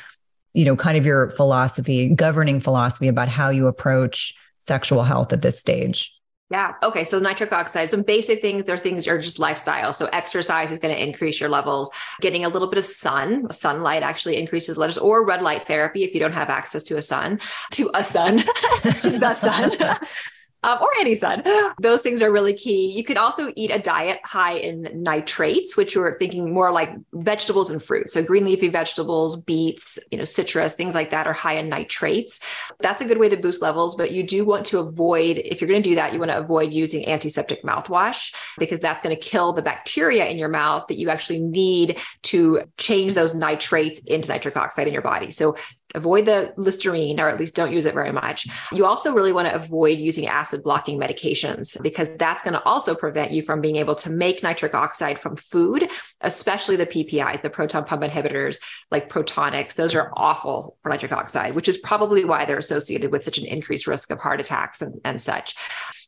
[0.52, 5.42] you know kind of your philosophy governing philosophy about how you approach sexual health at
[5.42, 6.12] this stage
[6.50, 6.74] yeah.
[6.82, 7.04] Okay.
[7.04, 9.92] So nitric oxide, some basic things, there are things are just lifestyle.
[9.92, 11.92] So exercise is going to increase your levels.
[12.20, 16.12] Getting a little bit of sun, sunlight actually increases levels, or red light therapy if
[16.12, 17.38] you don't have access to a sun,
[17.70, 18.38] to a sun,
[19.00, 19.76] to the sun.
[20.62, 21.42] um, or any sun.
[21.80, 22.92] Those things are really key.
[22.92, 27.70] You could also eat a diet high in nitrates, which we're thinking more like vegetables
[27.70, 28.10] and fruit.
[28.10, 32.40] So green leafy vegetables, beets, you know, citrus, things like that are high in nitrates.
[32.80, 35.68] That's a good way to boost levels, but you do want to avoid, if you're
[35.68, 39.20] going to do that, you want to avoid using antiseptic mouthwash because that's going to
[39.20, 44.28] kill the bacteria in your mouth that you actually need to change those nitrates into
[44.28, 45.30] nitric oxide in your body.
[45.30, 45.56] So
[45.94, 48.46] avoid the Listerine or at least don't use it very much.
[48.72, 52.94] You also really want to avoid using acid blocking medications because that's going to also
[52.94, 55.88] prevent you from being able to make nitric oxide from food,
[56.20, 59.74] especially the PPIs, the proton pump inhibitors like Protonix.
[59.74, 63.46] Those are awful for nitric oxide, which is probably why they're associated with such an
[63.46, 65.56] increased risk of heart attacks and, and such.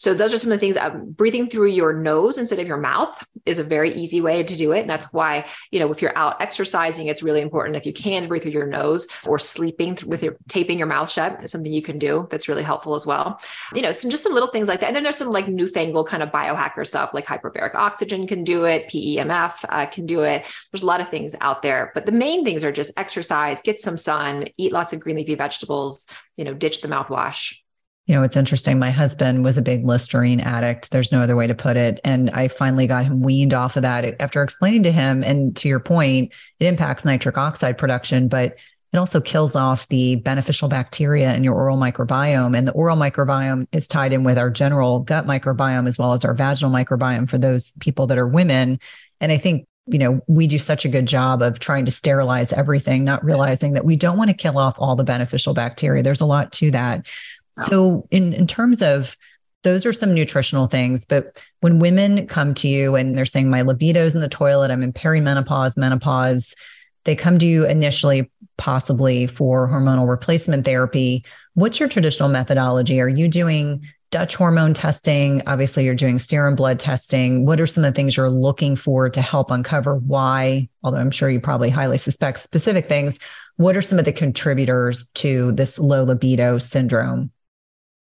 [0.02, 2.76] So those are some of the things um, breathing through your nose instead of your
[2.76, 4.80] mouth is a very easy way to do it.
[4.80, 8.26] And that's why, you know, if you're out exercising, it's really important if you can
[8.26, 9.38] breathe through your nose or
[9.78, 12.26] with your taping your mouth shut is something you can do.
[12.30, 13.40] That's really helpful as well.
[13.74, 14.86] You know, some just some little things like that.
[14.86, 18.64] And then there's some like newfangled kind of biohacker stuff like hyperbaric oxygen can do
[18.64, 20.44] it, PEMF uh, can do it.
[20.70, 23.80] There's a lot of things out there, but the main things are just exercise, get
[23.80, 26.06] some sun, eat lots of green leafy vegetables,
[26.36, 27.54] you know, ditch the mouthwash.
[28.06, 28.80] You know, it's interesting.
[28.80, 30.90] My husband was a big Listerine addict.
[30.90, 32.00] There's no other way to put it.
[32.02, 35.22] And I finally got him weaned off of that after explaining to him.
[35.22, 38.56] And to your point, it impacts nitric oxide production, but
[38.92, 42.56] it also kills off the beneficial bacteria in your oral microbiome.
[42.56, 46.24] And the oral microbiome is tied in with our general gut microbiome as well as
[46.24, 48.78] our vaginal microbiome for those people that are women.
[49.20, 52.52] And I think you know, we do such a good job of trying to sterilize
[52.52, 56.04] everything, not realizing that we don't want to kill off all the beneficial bacteria.
[56.04, 57.06] There's a lot to that.
[57.58, 59.16] So, in, in terms of
[59.62, 61.04] those are some nutritional things.
[61.04, 64.82] But when women come to you and they're saying, my libido's in the toilet, I'm
[64.82, 66.54] in perimenopause, menopause,
[67.04, 71.24] they come to you initially, possibly for hormonal replacement therapy.
[71.54, 73.00] What's your traditional methodology?
[73.00, 75.42] Are you doing Dutch hormone testing?
[75.46, 77.46] Obviously, you're doing serum blood testing.
[77.46, 81.10] What are some of the things you're looking for to help uncover why, although I'm
[81.10, 83.18] sure you probably highly suspect specific things,
[83.56, 87.30] what are some of the contributors to this low libido syndrome?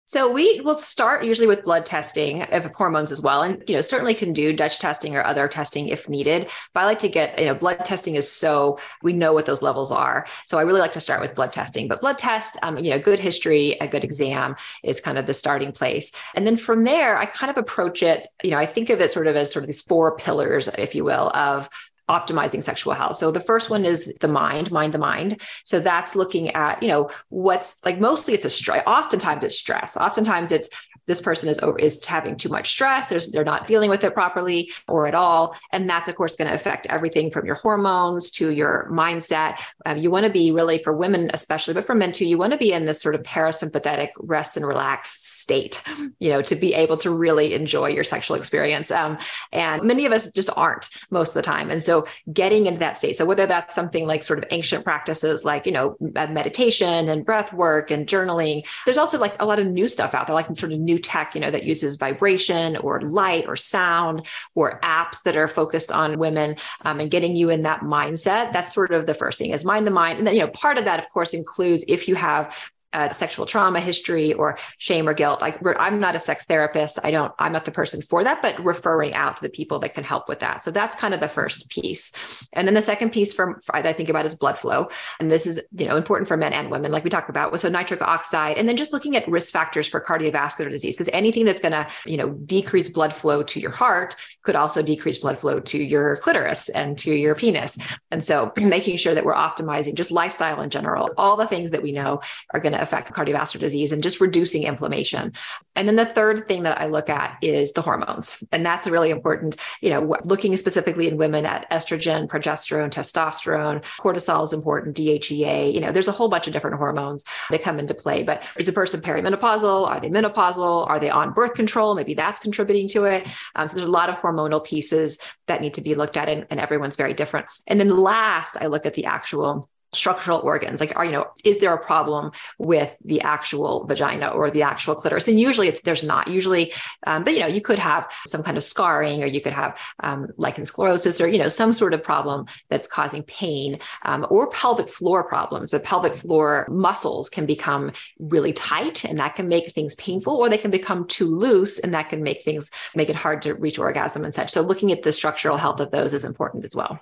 [0.07, 3.81] So we will start usually with blood testing of hormones as well, and you know
[3.81, 6.49] certainly can do Dutch testing or other testing if needed.
[6.73, 9.61] But I like to get you know blood testing is so we know what those
[9.61, 10.25] levels are.
[10.45, 11.89] So I really like to start with blood testing.
[11.89, 15.33] But blood test, um, you know, good history, a good exam is kind of the
[15.33, 18.29] starting place, and then from there I kind of approach it.
[18.41, 20.95] You know, I think of it sort of as sort of these four pillars, if
[20.95, 21.67] you will, of
[22.09, 23.17] optimizing sexual health.
[23.17, 25.41] So the first one is the mind, mind the mind.
[25.65, 28.83] So that's looking at, you know, what's like mostly it's a stress.
[28.87, 29.97] Oftentimes it's stress.
[29.97, 30.69] Oftentimes it's
[31.07, 34.13] this person is over is having too much stress there's they're not dealing with it
[34.13, 35.55] properly or at all.
[35.71, 39.59] And that's of course going to affect everything from your hormones to your mindset.
[39.85, 42.51] Um, you want to be really for women especially but for men too you want
[42.51, 45.83] to be in this sort of parasympathetic rest and relax state
[46.19, 48.91] you know to be able to really enjoy your sexual experience.
[48.91, 49.17] Um,
[49.51, 51.71] and many of us just aren't most of the time.
[51.71, 55.45] And so getting into that state so whether that's something like sort of ancient practices
[55.45, 59.67] like you know meditation and breath work and journaling there's also like a lot of
[59.67, 62.77] new stuff out there like sort of new new tech, you know, that uses vibration
[62.77, 66.55] or light or sound or apps that are focused on women
[66.85, 68.51] um, and getting you in that mindset.
[68.51, 70.17] That's sort of the first thing is mind the mind.
[70.17, 72.55] And then, you know, part of that, of course, includes if you have
[72.93, 75.41] uh, sexual trauma history or shame or guilt.
[75.41, 76.99] Like I'm not a sex therapist.
[77.03, 79.93] I don't, I'm not the person for that, but referring out to the people that
[79.93, 80.63] can help with that.
[80.63, 82.11] So that's kind of the first piece.
[82.53, 84.87] And then the second piece from that I think about is blood flow.
[85.19, 87.57] And this is, you know, important for men and women, like we talked about.
[87.59, 91.45] So nitric oxide, and then just looking at risk factors for cardiovascular disease, because anything
[91.45, 95.39] that's going to, you know, decrease blood flow to your heart could also decrease blood
[95.39, 97.77] flow to your clitoris and to your penis.
[98.11, 101.81] And so making sure that we're optimizing just lifestyle in general, all the things that
[101.81, 102.21] we know
[102.53, 105.33] are going to to affect cardiovascular disease and just reducing inflammation.
[105.75, 108.43] And then the third thing that I look at is the hormones.
[108.51, 114.43] And that's really important, you know, looking specifically in women at estrogen, progesterone, testosterone, cortisol
[114.43, 117.93] is important, DHEA, you know, there's a whole bunch of different hormones that come into
[117.93, 118.23] play.
[118.23, 119.87] But is a person perimenopausal?
[119.87, 120.87] Are they menopausal?
[120.87, 121.95] Are they on birth control?
[121.95, 123.27] Maybe that's contributing to it.
[123.55, 126.45] Um, so there's a lot of hormonal pieces that need to be looked at, and,
[126.49, 127.47] and everyone's very different.
[127.67, 130.79] And then last, I look at the actual structural organs?
[130.79, 134.95] Like are you know is there a problem with the actual vagina or the actual
[134.95, 135.27] clitoris?
[135.27, 136.27] And usually it's there's not.
[136.27, 136.73] Usually
[137.05, 139.79] um, but you know you could have some kind of scarring or you could have
[140.03, 144.49] um, lichen sclerosus or you know some sort of problem that's causing pain um, or
[144.51, 145.71] pelvic floor problems.
[145.71, 150.49] The pelvic floor muscles can become really tight and that can make things painful or
[150.49, 153.79] they can become too loose and that can make things make it hard to reach
[153.79, 154.49] orgasm and such.
[154.49, 156.99] So looking at the structural health of those is important as well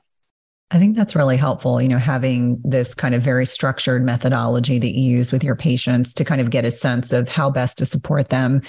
[0.71, 4.97] I think that's really helpful, you know, having this kind of very structured methodology that
[4.97, 7.85] you use with your patients to kind of get a sense of how best to
[7.85, 8.61] support them.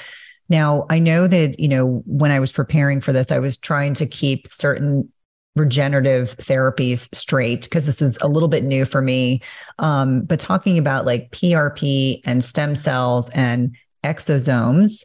[0.48, 3.94] Now, I know that, you know, when I was preparing for this, I was trying
[3.94, 5.10] to keep certain
[5.56, 9.40] regenerative therapies straight because this is a little bit new for me.
[9.78, 13.74] Um, but talking about like PRP and stem cells and
[14.04, 15.02] exosomes,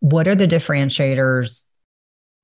[0.00, 1.64] what are the differentiators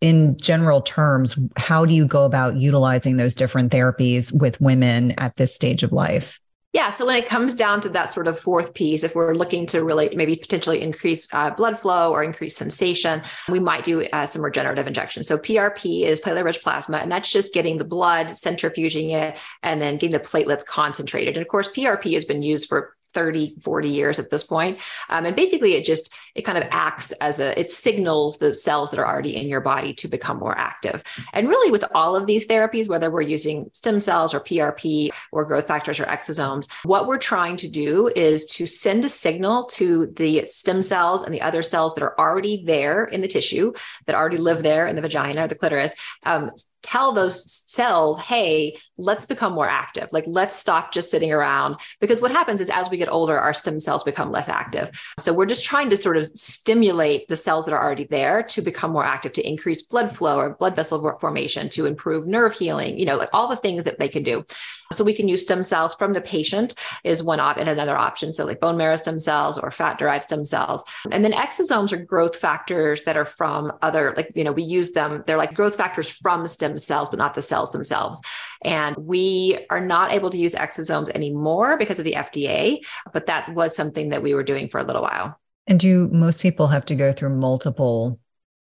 [0.00, 5.34] in general terms, how do you go about utilizing those different therapies with women at
[5.36, 6.40] this stage of life?
[6.74, 6.90] Yeah.
[6.90, 9.82] So when it comes down to that sort of fourth piece, if we're looking to
[9.82, 14.42] really maybe potentially increase uh, blood flow or increase sensation, we might do uh, some
[14.42, 15.26] regenerative injections.
[15.26, 19.80] So PRP is platelet rich plasma, and that's just getting the blood, centrifuging it, and
[19.80, 21.36] then getting the platelets concentrated.
[21.36, 24.78] And of course, PRP has been used for 30 40 years at this point.
[25.08, 28.90] Um, and basically it just it kind of acts as a it signals the cells
[28.90, 31.02] that are already in your body to become more active
[31.32, 35.44] and really with all of these therapies whether we're using stem cells or prp or
[35.44, 40.06] growth factors or exosomes what we're trying to do is to send a signal to
[40.16, 43.72] the stem cells and the other cells that are already there in the tissue
[44.06, 45.94] that already live there in the vagina or the clitoris
[46.24, 46.50] um,
[46.82, 50.08] tell those cells, hey, let's become more active.
[50.12, 51.76] Like, let's stop just sitting around.
[52.00, 54.90] Because what happens is as we get older, our stem cells become less active.
[55.18, 58.62] So we're just trying to sort of stimulate the cells that are already there to
[58.62, 62.98] become more active, to increase blood flow or blood vessel formation, to improve nerve healing,
[62.98, 64.44] you know, like all the things that they can do.
[64.92, 66.74] So we can use stem cells from the patient
[67.04, 68.32] is one op and another option.
[68.32, 70.84] So like bone marrow stem cells or fat derived stem cells.
[71.10, 74.92] And then exosomes are growth factors that are from other, like, you know, we use
[74.92, 75.24] them.
[75.26, 78.22] They're like growth factors from stem cells, but not the cells themselves.
[78.64, 82.78] And we are not able to use exosomes anymore because of the FDA,
[83.12, 85.38] but that was something that we were doing for a little while.
[85.66, 88.18] And do most people have to go through multiple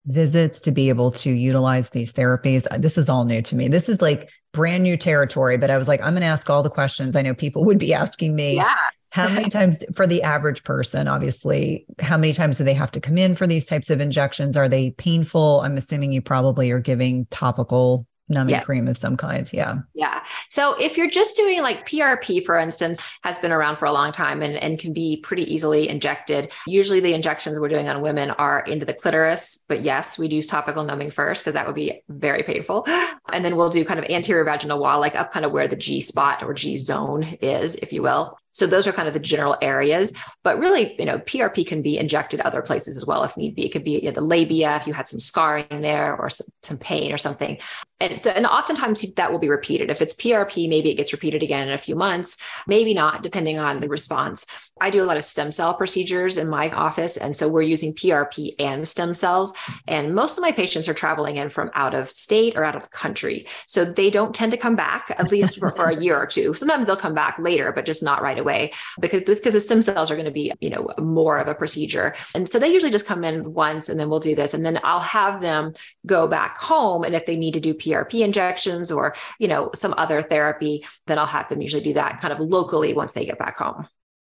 [0.07, 2.67] visits to be able to utilize these therapies?
[2.81, 3.69] This is all new to me.
[3.69, 6.63] This is like brand new territory, but I was like, I'm going to ask all
[6.63, 8.57] the questions I know people would be asking me.
[8.57, 8.75] Yeah.
[9.11, 13.01] how many times for the average person, obviously, how many times do they have to
[13.01, 14.57] come in for these types of injections?
[14.57, 15.61] Are they painful?
[15.61, 18.65] I'm assuming you probably are giving topical numbing yes.
[18.65, 19.49] cream of some kind.
[19.53, 19.79] Yeah.
[19.95, 20.23] Yeah.
[20.51, 24.13] So if you're just doing like PRP, for instance, has been around for a long
[24.13, 26.53] time and, and can be pretty easily injected.
[26.67, 30.47] Usually the injections we're doing on women are into the clitoris, but yes, we'd use
[30.47, 32.87] topical numbing first because that would be very painful.
[33.31, 35.77] And then we'll do kind of anterior vaginal wall, like up kind of where the
[35.77, 38.39] G spot or G zone is, if you will.
[38.53, 40.13] So those are kind of the general areas.
[40.43, 43.65] But really, you know, PRP can be injected other places as well if need be.
[43.65, 46.49] It could be you know, the labia if you had some scarring there or some,
[46.63, 47.59] some pain or something.
[48.01, 49.91] And so, and oftentimes that will be repeated.
[49.91, 52.37] If it's PRP, maybe it gets repeated again in a few months,
[52.67, 54.47] maybe not, depending on the response.
[54.81, 57.17] I do a lot of stem cell procedures in my office.
[57.17, 59.53] And so we're using PRP and stem cells.
[59.87, 62.83] And most of my patients are traveling in from out of state or out of
[62.83, 63.47] the country.
[63.67, 66.55] So they don't tend to come back, at least for, for a year or two.
[66.55, 69.83] Sometimes they'll come back later, but just not right away because this because the stem
[69.83, 72.91] cells are going to be you know more of a procedure and so they usually
[72.91, 75.73] just come in once and then we'll do this and then i'll have them
[76.07, 77.75] go back home and if they need to do
[78.23, 82.33] injections or you know some other therapy then i'll have them usually do that kind
[82.33, 83.87] of locally once they get back home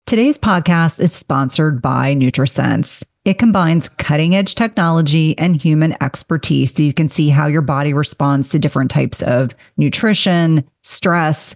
[0.10, 3.04] Today's podcast is sponsored by NutriSense.
[3.26, 7.94] It combines cutting edge technology and human expertise so you can see how your body
[7.94, 11.56] responds to different types of nutrition, stress,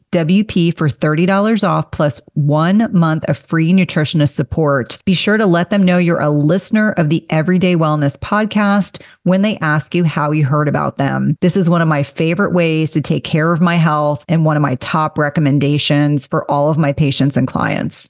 [0.11, 5.01] WP for $30 off plus one month of free nutritionist support.
[5.05, 9.41] Be sure to let them know you're a listener of the Everyday Wellness podcast when
[9.41, 11.37] they ask you how you heard about them.
[11.39, 14.57] This is one of my favorite ways to take care of my health and one
[14.57, 18.09] of my top recommendations for all of my patients and clients.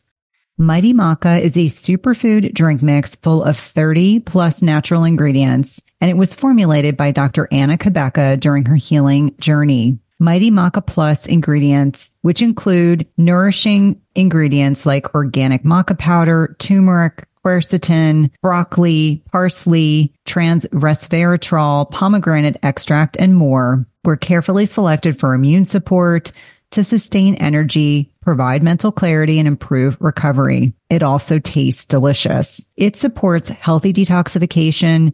[0.58, 6.18] Mighty Maca is a superfood drink mix full of 30 plus natural ingredients, and it
[6.18, 7.48] was formulated by Dr.
[7.52, 9.98] Anna Cabeca during her healing journey.
[10.22, 19.24] Mighty Maca Plus ingredients, which include nourishing ingredients like organic maca powder, turmeric, quercetin, broccoli,
[19.32, 26.32] parsley, trans resveratrol, pomegranate extract, and more, were carefully selected for immune support
[26.70, 30.72] to sustain energy, provide mental clarity, and improve recovery.
[30.92, 32.68] It also tastes delicious.
[32.78, 35.14] It supports healthy detoxification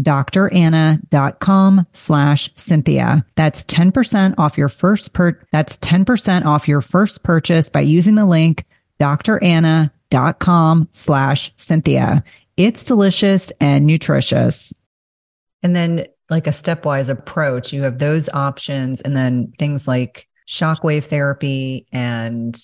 [0.00, 3.24] dranna.com slash Cynthia.
[3.36, 8.26] That's 10% off your first per, that's 10% off your first purchase by using the
[8.26, 8.64] link
[9.00, 12.24] dranna.com slash Cynthia.
[12.56, 14.72] It's delicious and nutritious.
[15.62, 21.04] And then like a stepwise approach, you have those options and then things like shockwave
[21.04, 22.58] therapy and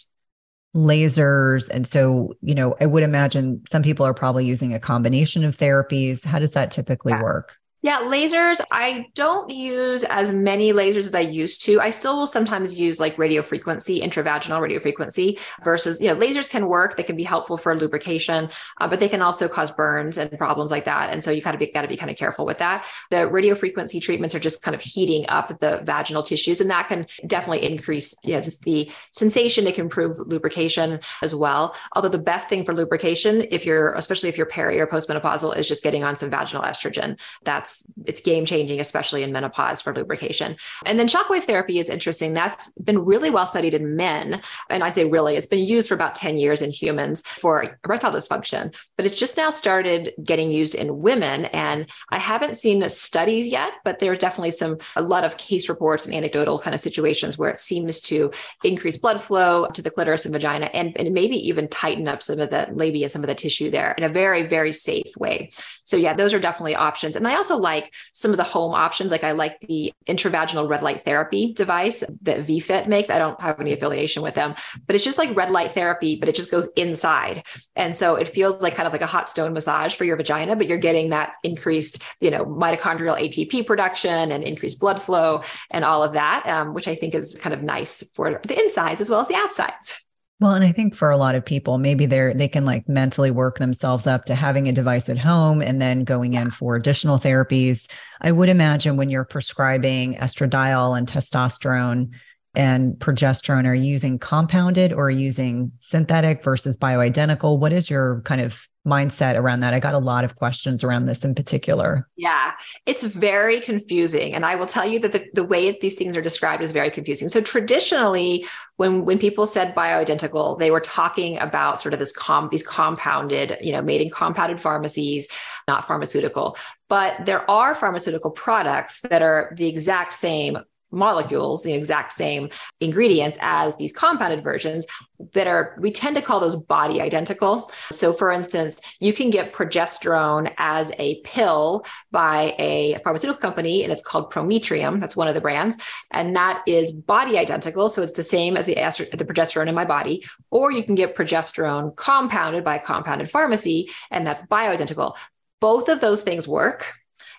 [0.75, 1.69] lasers.
[1.71, 5.57] And so, you know, I would imagine some people are probably using a combination of
[5.57, 6.25] therapies.
[6.25, 7.23] How does that typically yeah.
[7.23, 7.60] work?
[7.83, 8.61] Yeah, lasers.
[8.71, 11.81] I don't use as many lasers as I used to.
[11.81, 16.49] I still will sometimes use like radio frequency, intravaginal radio frequency versus, you know, lasers
[16.49, 16.99] can work.
[16.99, 18.51] They can be helpful for lubrication,
[18.83, 21.09] uh, but they can also cause burns and problems like that.
[21.11, 22.85] And so you gotta be, gotta be kind of careful with that.
[23.11, 26.89] The radio frequency treatments are just kind of heating up the vaginal tissues and that
[26.89, 29.67] can definitely increase, you know, the sensation.
[29.67, 31.75] It can improve lubrication as well.
[31.97, 35.67] Although the best thing for lubrication, if you're, especially if you're peri or postmenopausal is
[35.67, 37.19] just getting on some vaginal estrogen.
[37.43, 40.57] That's that's it's game changing, especially in menopause for lubrication.
[40.85, 42.33] And then shockwave therapy is interesting.
[42.35, 44.41] That's been really well studied in men.
[44.69, 48.13] And I say really, it's been used for about 10 years in humans for erectile
[48.13, 51.45] dysfunction, but it's just now started getting used in women.
[51.47, 55.69] And I haven't seen studies yet, but there are definitely some, a lot of case
[55.69, 58.31] reports and anecdotal kind of situations where it seems to
[58.65, 62.41] increase blood flow to the clitoris and vagina and, and maybe even tighten up some
[62.41, 65.51] of the labia, some of the tissue there in a very, very safe way.
[65.85, 67.17] So yeah, those are definitely options.
[67.17, 69.11] And I also like some of the home options.
[69.11, 73.11] Like I like the intravaginal red light therapy device that VFit makes.
[73.11, 74.55] I don't have any affiliation with them,
[74.87, 77.45] but it's just like red light therapy, but it just goes inside.
[77.77, 80.57] And so it feels like kind of like a hot stone massage for your vagina,
[80.57, 85.85] but you're getting that increased, you know, mitochondrial ATP production and increased blood flow and
[85.85, 89.11] all of that, um, which I think is kind of nice for the insides as
[89.11, 90.01] well as the outsides.
[90.41, 93.31] Well, and I think for a lot of people, maybe they're they can like mentally
[93.31, 97.19] work themselves up to having a device at home and then going in for additional
[97.19, 97.91] therapies.
[98.23, 102.13] I would imagine when you're prescribing estradiol and testosterone,
[102.55, 108.41] and progesterone are you using compounded or using synthetic versus bioidentical what is your kind
[108.41, 109.75] of mindset around that?
[109.75, 112.09] I got a lot of questions around this in particular.
[112.17, 112.53] Yeah,
[112.87, 114.35] it's very confusing.
[114.35, 116.91] And I will tell you that the, the way these things are described is very
[116.91, 117.29] confusing.
[117.29, 122.49] So traditionally, when, when people said bioidentical, they were talking about sort of this com
[122.51, 125.29] these compounded, you know, made in compounded pharmacies,
[125.69, 126.57] not pharmaceutical.
[126.89, 130.59] But there are pharmaceutical products that are the exact same
[130.91, 132.49] molecules, the exact same
[132.81, 134.87] ingredients as these compounded versions
[135.33, 137.71] that are, we tend to call those body identical.
[137.91, 143.93] So, for instance, you can get progesterone as a pill by a pharmaceutical company, and
[143.93, 144.99] it's called Prometrium.
[144.99, 145.77] That's one of the brands.
[146.11, 147.89] And that is body identical.
[147.89, 150.25] So, it's the same as the, the progesterone in my body.
[150.51, 155.17] Or you can get progesterone compounded by a compounded pharmacy, and that's bioidentical.
[155.61, 156.95] Both of those things work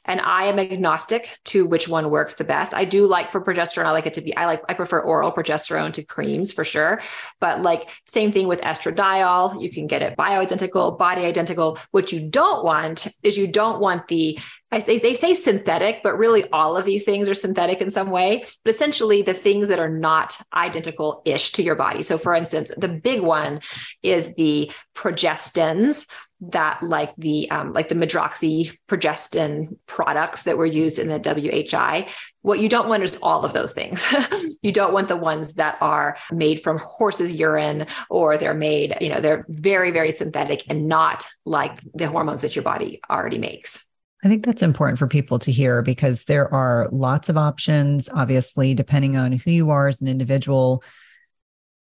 [0.05, 2.73] and I am agnostic to which one works the best.
[2.73, 5.31] I do like for progesterone, I like it to be, I like, I prefer oral
[5.31, 7.01] progesterone to creams for sure.
[7.39, 11.77] But like same thing with estradiol, you can get it bioidentical, body identical.
[11.91, 14.39] What you don't want is you don't want the
[14.71, 18.45] they, they say synthetic, but really all of these things are synthetic in some way.
[18.63, 22.03] But essentially, the things that are not identical ish to your body.
[22.03, 23.59] So, for instance, the big one
[24.01, 26.07] is the progestins,
[26.41, 32.07] that like the um, like the medroxy progestin products that were used in the WHI.
[32.41, 34.05] What you don't want is all of those things.
[34.61, 39.09] you don't want the ones that are made from horse's urine or they're made, you
[39.09, 43.87] know, they're very, very synthetic and not like the hormones that your body already makes.
[44.23, 48.73] I think that's important for people to hear because there are lots of options, obviously,
[48.75, 50.83] depending on who you are as an individual.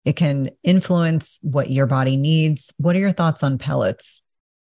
[0.05, 2.73] It can influence what your body needs.
[2.77, 4.21] What are your thoughts on pellets?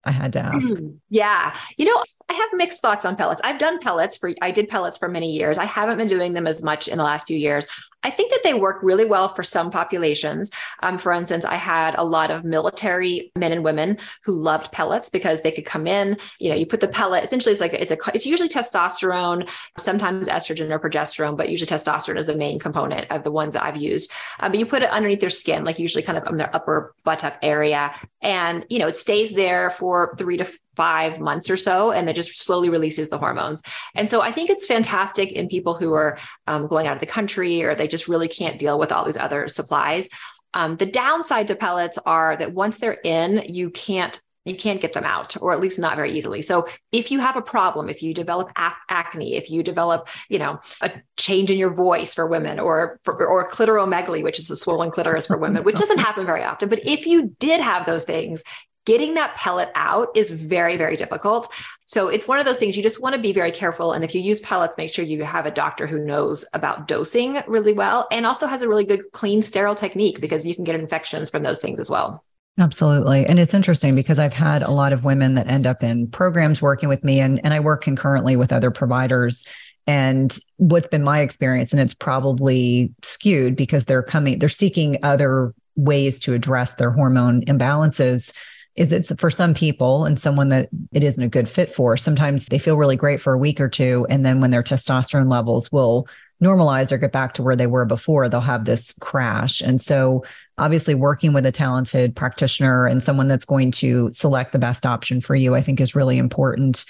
[0.06, 0.68] I had to ask.
[0.68, 1.56] Mm, yeah.
[1.78, 2.04] You know,
[2.34, 3.42] I have mixed thoughts on pellets.
[3.44, 5.60] I've done pellets for, I did pellets for many years.
[5.60, 7.68] I haven't been doing them as much in the last few years.
[8.02, 10.50] I think that they work really well for some populations.
[10.82, 15.12] Um, for instance, I had a lot of military men and women who loved pellets
[15.12, 17.92] because they could come in, you know, you put the pellet, essentially it's like, it's
[17.92, 23.10] a, it's usually testosterone, sometimes estrogen or progesterone, but usually testosterone is the main component
[23.12, 24.12] of the ones that I've used.
[24.40, 26.96] Um, but you put it underneath their skin, like usually kind of on their upper
[27.04, 27.94] buttock area.
[28.22, 32.16] And, you know, it stays there for three to five months or so, and it
[32.16, 33.62] just slowly releases the hormones.
[33.96, 36.18] And so I think it's fantastic in people who are
[36.48, 39.18] um, going out of the country or they just really can't deal with all these
[39.18, 40.10] other supplies.
[40.54, 44.94] Um, the downside to pellets are that once they're in, you can't you can't get
[44.94, 48.04] them out or at least not very easily so if you have a problem if
[48.04, 52.28] you develop ac- acne if you develop you know a change in your voice for
[52.28, 56.44] women or or clitoromegaly which is a swollen clitoris for women which doesn't happen very
[56.44, 58.44] often but if you did have those things
[58.86, 61.52] getting that pellet out is very, very difficult.
[61.86, 63.94] So it's one of those things you just want to be very careful.
[63.94, 67.42] And if you use pellets, make sure you have a doctor who knows about dosing
[67.48, 70.76] really well and also has a really good, clean, sterile technique because you can get
[70.76, 72.24] infections from those things as well.
[72.60, 73.26] Absolutely.
[73.26, 76.62] And it's interesting because I've had a lot of women that end up in programs
[76.62, 79.46] working with me and, and I work concurrently with other providers.
[79.88, 85.54] And what's been my experience, and it's probably skewed because they're coming, they're seeking other
[85.76, 88.32] ways to address their hormone imbalances
[88.76, 92.48] is it's for some people and someone that it isn't a good fit for, sometimes
[92.48, 94.08] they feel really great for a week or two.
[94.10, 96.08] And then when their testosterone levels will
[96.44, 99.62] normalize or get back to where they were before, they'll have this crash.
[99.62, 100.24] And so,
[100.58, 105.22] obviously, working with a talented practitioner and someone that's going to select the best option
[105.22, 106.86] for you, I think is really important.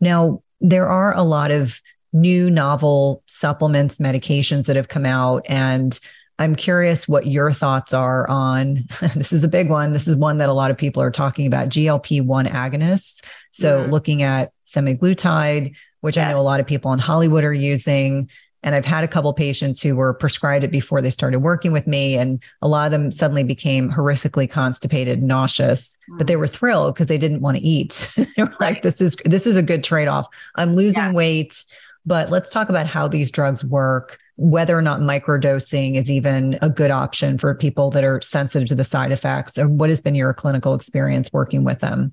[0.00, 1.80] Now, there are a lot of
[2.12, 5.44] new novel supplements, medications that have come out.
[5.48, 5.98] And
[6.38, 8.84] I'm curious what your thoughts are on
[9.14, 9.92] this is a big one.
[9.92, 13.22] This is one that a lot of people are talking about GLP 1 agonists.
[13.52, 13.90] So, yes.
[13.90, 16.28] looking at semaglutide, which yes.
[16.28, 18.28] I know a lot of people in Hollywood are using.
[18.62, 21.86] And I've had a couple patients who were prescribed it before they started working with
[21.86, 22.16] me.
[22.16, 26.18] And a lot of them suddenly became horrifically constipated, nauseous, mm.
[26.18, 26.40] but they mm.
[26.40, 28.08] were thrilled because they didn't want to eat.
[28.16, 28.60] they were right.
[28.60, 30.26] like, this is this is a good trade-off.
[30.56, 31.12] I'm losing yeah.
[31.12, 31.64] weight,
[32.04, 36.68] but let's talk about how these drugs work whether or not microdosing is even a
[36.68, 40.14] good option for people that are sensitive to the side effects or what has been
[40.14, 42.12] your clinical experience working with them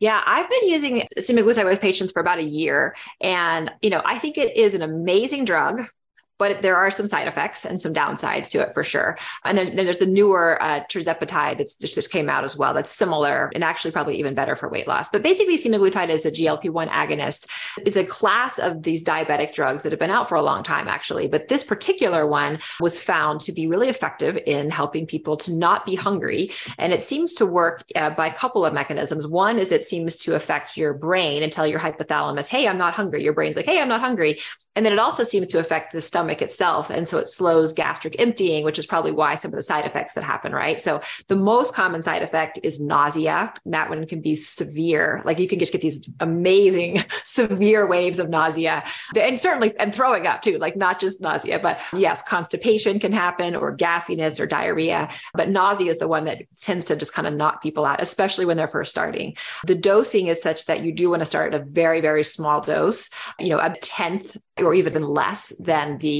[0.00, 2.94] yeah, I've been using semaglutide with patients for about a year.
[3.22, 5.82] And, you know, I think it is an amazing drug
[6.38, 9.16] but there are some side effects and some downsides to it for sure.
[9.44, 12.74] And then, then there's the newer uh, tirzepatide that's just came out as well.
[12.74, 15.08] That's similar and actually probably even better for weight loss.
[15.08, 17.46] But basically, semaglutide is a GLP-1 agonist.
[17.84, 20.88] It's a class of these diabetic drugs that have been out for a long time,
[20.88, 21.28] actually.
[21.28, 25.86] But this particular one was found to be really effective in helping people to not
[25.86, 29.26] be hungry, and it seems to work uh, by a couple of mechanisms.
[29.26, 32.94] One is it seems to affect your brain and tell your hypothalamus, "Hey, I'm not
[32.94, 34.40] hungry." Your brain's like, "Hey, I'm not hungry,"
[34.74, 36.88] and then it also seems to affect the stomach stomach itself.
[36.88, 40.14] And so it slows gastric emptying, which is probably why some of the side effects
[40.14, 40.80] that happen, right?
[40.80, 43.52] So the most common side effect is nausea.
[43.66, 45.20] That one can be severe.
[45.26, 50.26] Like you can just get these amazing severe waves of nausea and certainly and throwing
[50.26, 55.10] up too, like not just nausea, but yes, constipation can happen or gassiness or diarrhea.
[55.34, 58.46] But nausea is the one that tends to just kind of knock people out, especially
[58.46, 59.36] when they're first starting.
[59.66, 62.62] The dosing is such that you do want to start at a very, very small
[62.62, 66.13] dose, you know, a tenth or even less than the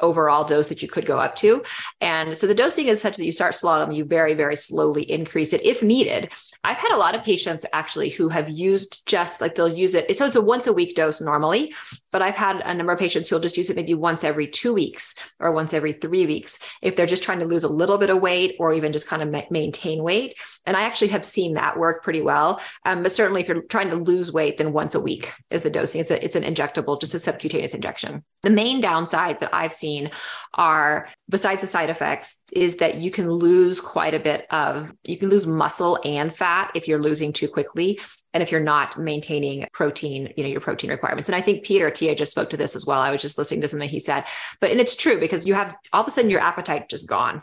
[0.00, 1.62] overall dose that you could go up to.
[2.00, 5.02] And so the dosing is such that you start slow and you very, very slowly
[5.10, 6.32] increase it if needed.
[6.64, 10.14] I've had a lot of patients actually who have used just like they'll use it.
[10.16, 11.74] So it's a once a week dose normally,
[12.12, 14.72] but I've had a number of patients who'll just use it maybe once every two
[14.72, 18.10] weeks or once every three weeks if they're just trying to lose a little bit
[18.10, 20.34] of weight or even just kind of maintain weight.
[20.68, 22.60] And I actually have seen that work pretty well.
[22.84, 25.70] Um, but certainly if you're trying to lose weight, then once a week is the
[25.70, 26.00] dosing.
[26.00, 28.22] It's, a, it's an injectable, just a subcutaneous injection.
[28.42, 30.10] The main downside that I've seen
[30.54, 35.16] are, besides the side effects, is that you can lose quite a bit of, you
[35.16, 37.98] can lose muscle and fat if you're losing too quickly
[38.34, 41.90] and if you're not maintaining protein you know your protein requirements and i think Peter
[41.90, 44.24] Attia just spoke to this as well i was just listening to something he said
[44.60, 47.42] but and it's true because you have all of a sudden your appetite just gone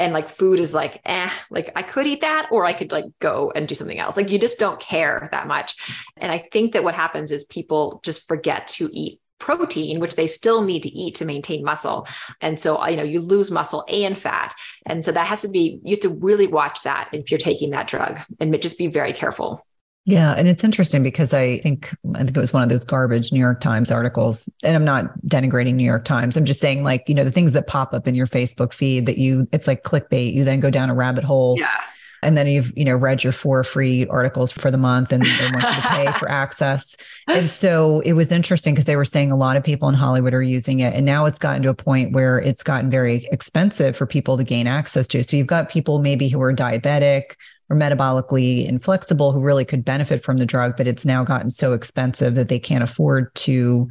[0.00, 3.04] and like food is like eh like i could eat that or i could like
[3.20, 4.16] go and do something else.
[4.16, 5.76] Like you just don't care that much.
[6.16, 10.26] And i think that what happens is people just forget to eat protein which they
[10.26, 12.08] still need to eat to maintain muscle.
[12.40, 14.54] And so you know you lose muscle and fat.
[14.86, 17.70] And so that has to be you have to really watch that if you're taking
[17.70, 19.64] that drug and just be very careful
[20.10, 23.32] yeah, and it's interesting because I think I think it was one of those garbage
[23.32, 26.36] New York Times articles, and I'm not denigrating New York Times.
[26.36, 29.06] I'm just saying, like, you know, the things that pop up in your Facebook feed
[29.06, 30.34] that you, it's like clickbait.
[30.34, 31.56] You then go down a rabbit hole.
[31.58, 31.80] Yeah.
[32.22, 35.50] And then you've, you know, read your four free articles for the month and they
[35.52, 36.94] want you to pay for access.
[37.26, 40.34] And so it was interesting because they were saying a lot of people in Hollywood
[40.34, 40.92] are using it.
[40.92, 44.44] And now it's gotten to a point where it's gotten very expensive for people to
[44.44, 45.24] gain access to.
[45.24, 47.36] So you've got people maybe who are diabetic,
[47.70, 51.72] or metabolically inflexible who really could benefit from the drug, but it's now gotten so
[51.72, 53.88] expensive that they can't afford to,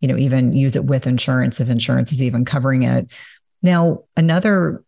[0.00, 3.10] you know, even use it with insurance if insurance is even covering it.
[3.62, 4.84] Now, another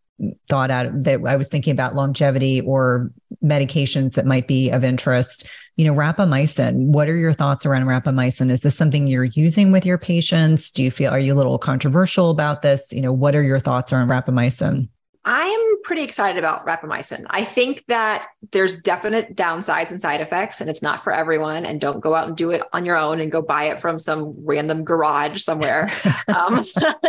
[0.49, 3.11] thought out that I was thinking about longevity or
[3.43, 5.49] medications that might be of interest.
[5.77, 6.87] You know, rapamycin.
[6.89, 8.51] What are your thoughts around rapamycin?
[8.51, 10.71] Is this something you're using with your patients?
[10.71, 12.93] Do you feel are you a little controversial about this?
[12.93, 14.89] You know, what are your thoughts around rapamycin?
[15.25, 17.25] I'm pretty excited about rapamycin.
[17.31, 21.65] I think that there's definite downsides and side effects, and it's not for everyone.
[21.65, 23.99] And don't go out and do it on your own and go buy it from
[23.99, 25.91] some random garage somewhere.
[26.37, 26.63] um,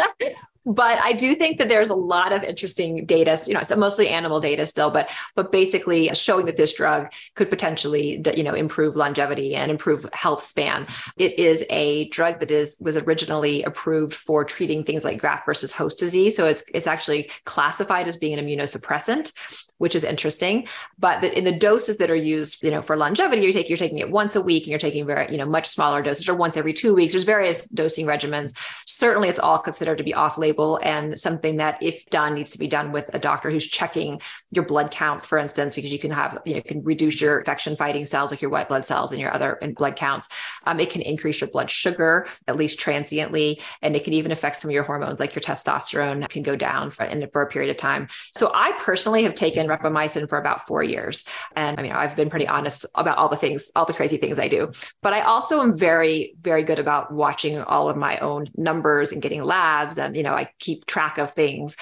[0.66, 3.38] but I do think that there's a lot of interesting data.
[3.46, 7.50] You know, it's mostly animal data still, but but basically showing that this drug could
[7.50, 10.88] potentially, you know, improve longevity and improve health span.
[11.18, 15.72] It is a drug that is was originally approved for treating things like graft versus
[15.72, 16.36] host disease.
[16.36, 19.32] So it's it's actually classified as being an immunosuppressant,
[19.78, 20.68] which is interesting.
[20.98, 23.78] But that in the doses that are used, you know, for longevity, you take you're
[23.78, 26.36] taking it once a week and you're taking very, you know, much smaller doses or
[26.36, 27.14] once every two weeks.
[27.14, 28.58] There's various dosing regimens.
[28.86, 32.52] Certainly, it's all considered to be off label label and something that if done needs
[32.52, 34.22] to be done with a doctor who's checking
[34.52, 37.76] your blood counts for instance because you can have you know can reduce your infection
[37.76, 40.30] fighting cells like your white blood cells and your other blood counts
[40.66, 44.58] um, it can increase your blood sugar at least transiently and it can even affect
[44.58, 47.70] some of your hormones like your testosterone can go down for, and for a period
[47.70, 51.26] of time so i personally have taken rapamycin for about four years.
[51.56, 54.40] And i mean i've been pretty honest about all the things all the crazy things
[54.40, 54.72] i do.
[55.02, 59.22] But i also am very very good about watching all of my own numbers and
[59.22, 61.78] getting labs and you know i keep track of things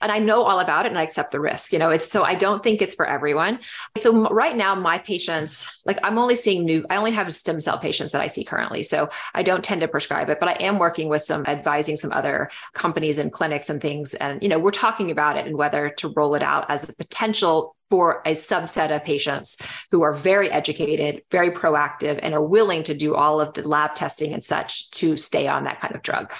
[0.00, 1.72] and I know all about it and I accept the risk.
[1.72, 3.60] You know, it's so I don't think it's for everyone.
[3.96, 7.78] So right now, my patients, like I'm only seeing new, I only have stem cell
[7.78, 8.82] patients that I see currently.
[8.82, 12.12] So I don't tend to prescribe it, but I am working with some advising some
[12.12, 14.14] other companies and clinics and things.
[14.14, 16.94] And, you know, we're talking about it and whether to roll it out as a
[16.94, 19.58] potential for a subset of patients
[19.90, 23.94] who are very educated, very proactive, and are willing to do all of the lab
[23.96, 26.32] testing and such to stay on that kind of drug.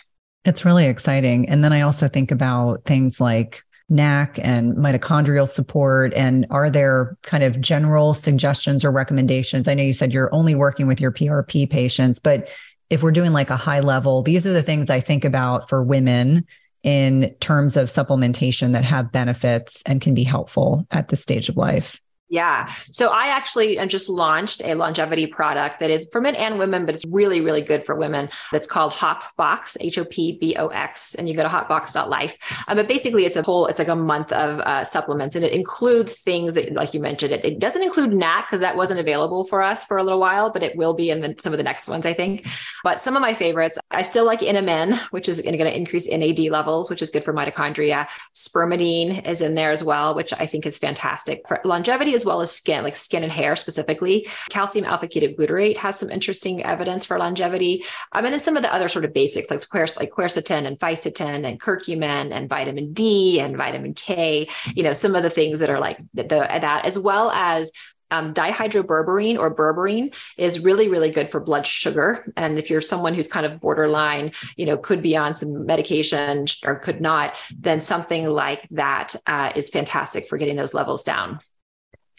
[0.44, 1.48] It's really exciting.
[1.48, 6.14] And then I also think about things like NAC and mitochondrial support.
[6.14, 9.68] And are there kind of general suggestions or recommendations?
[9.68, 12.48] I know you said you're only working with your PRP patients, but
[12.88, 15.82] if we're doing like a high level, these are the things I think about for
[15.82, 16.46] women
[16.82, 21.56] in terms of supplementation that have benefits and can be helpful at this stage of
[21.56, 22.00] life.
[22.30, 22.72] Yeah.
[22.92, 26.94] So I actually just launched a longevity product that is for men and women, but
[26.94, 28.30] it's really, really good for women.
[28.52, 31.16] That's called Hop Box, H O P B O X.
[31.16, 32.64] And you go to hopbox.life.
[32.68, 35.52] Um, but basically, it's a whole, it's like a month of uh, supplements and it
[35.52, 39.42] includes things that, like you mentioned, it, it doesn't include NAC because that wasn't available
[39.42, 41.64] for us for a little while, but it will be in the, some of the
[41.64, 42.46] next ones, I think.
[42.84, 46.38] But some of my favorites, I still like NMN, which is going to increase NAD
[46.38, 48.06] levels, which is good for mitochondria.
[48.36, 52.40] Spermidine is in there as well, which I think is fantastic for longevity as well
[52.40, 54.28] as skin, like skin and hair specifically.
[54.50, 57.84] Calcium alpha ketoglutarate has some interesting evidence for longevity.
[58.12, 59.60] Um, and then some of the other sort of basics like,
[59.98, 65.14] like quercetin and fisetin and curcumin and vitamin D and vitamin K, you know, some
[65.14, 67.72] of the things that are like the, the that, as well as
[68.10, 73.14] um, dihydroberberine or berberine is really really good for blood sugar and if you're someone
[73.14, 77.80] who's kind of borderline you know could be on some medication or could not then
[77.80, 81.38] something like that uh, is fantastic for getting those levels down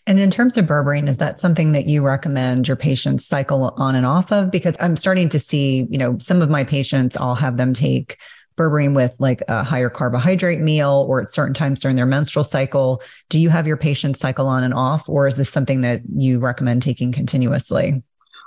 [0.08, 3.96] and in terms of berberine, is that something that you recommend your patients cycle on
[3.96, 4.52] and off of?
[4.52, 8.18] Because I'm starting to see, you know, some of my patients, I'll have them take
[8.58, 13.02] berberine with like a higher carbohydrate meal or at certain times during their menstrual cycle.
[13.30, 16.40] Do you have your patients cycle on and off, or is this something that you
[16.40, 18.04] recommend taking continuously?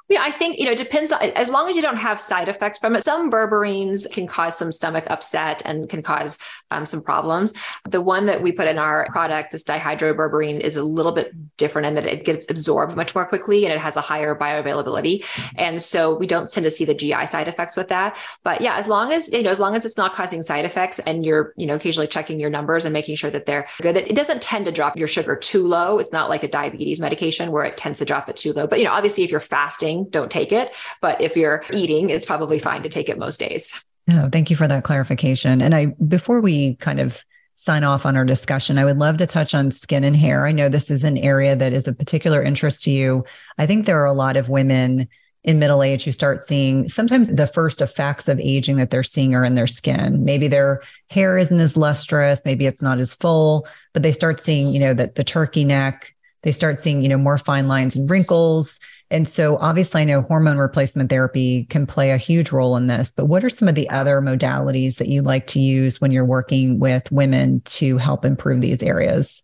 [0.08, 2.50] Yeah, I think, you know, it depends on, as long as you don't have side
[2.50, 3.02] effects from it.
[3.02, 6.38] Some berberines can cause some stomach upset and can cause
[6.70, 7.54] um, some problems.
[7.88, 11.86] The one that we put in our product, this dihydroberberine, is a little bit different
[11.86, 15.24] in that it gets absorbed much more quickly and it has a higher bioavailability.
[15.56, 18.18] And so we don't tend to see the GI side effects with that.
[18.42, 20.98] But yeah, as long as, you know, as long as it's not causing side effects
[20.98, 24.14] and you're, you know, occasionally checking your numbers and making sure that they're good, it
[24.14, 25.98] doesn't tend to drop your sugar too low.
[25.98, 28.66] It's not like a diabetes medication where it tends to drop it too low.
[28.66, 30.74] But, you know, obviously if you're fasting, don't take it.
[31.00, 33.72] But if you're eating, it's probably fine to take it most days.
[34.06, 35.62] No, thank you for that clarification.
[35.62, 37.24] And I, before we kind of
[37.54, 40.46] sign off on our discussion, I would love to touch on skin and hair.
[40.46, 43.24] I know this is an area that is of particular interest to you.
[43.58, 45.08] I think there are a lot of women
[45.44, 49.34] in middle age who start seeing sometimes the first effects of aging that they're seeing
[49.34, 50.24] are in their skin.
[50.24, 54.72] Maybe their hair isn't as lustrous, maybe it's not as full, but they start seeing,
[54.72, 58.10] you know, that the turkey neck, they start seeing, you know, more fine lines and
[58.10, 58.80] wrinkles.
[59.10, 63.12] And so, obviously, I know hormone replacement therapy can play a huge role in this,
[63.14, 66.24] but what are some of the other modalities that you like to use when you're
[66.24, 69.42] working with women to help improve these areas?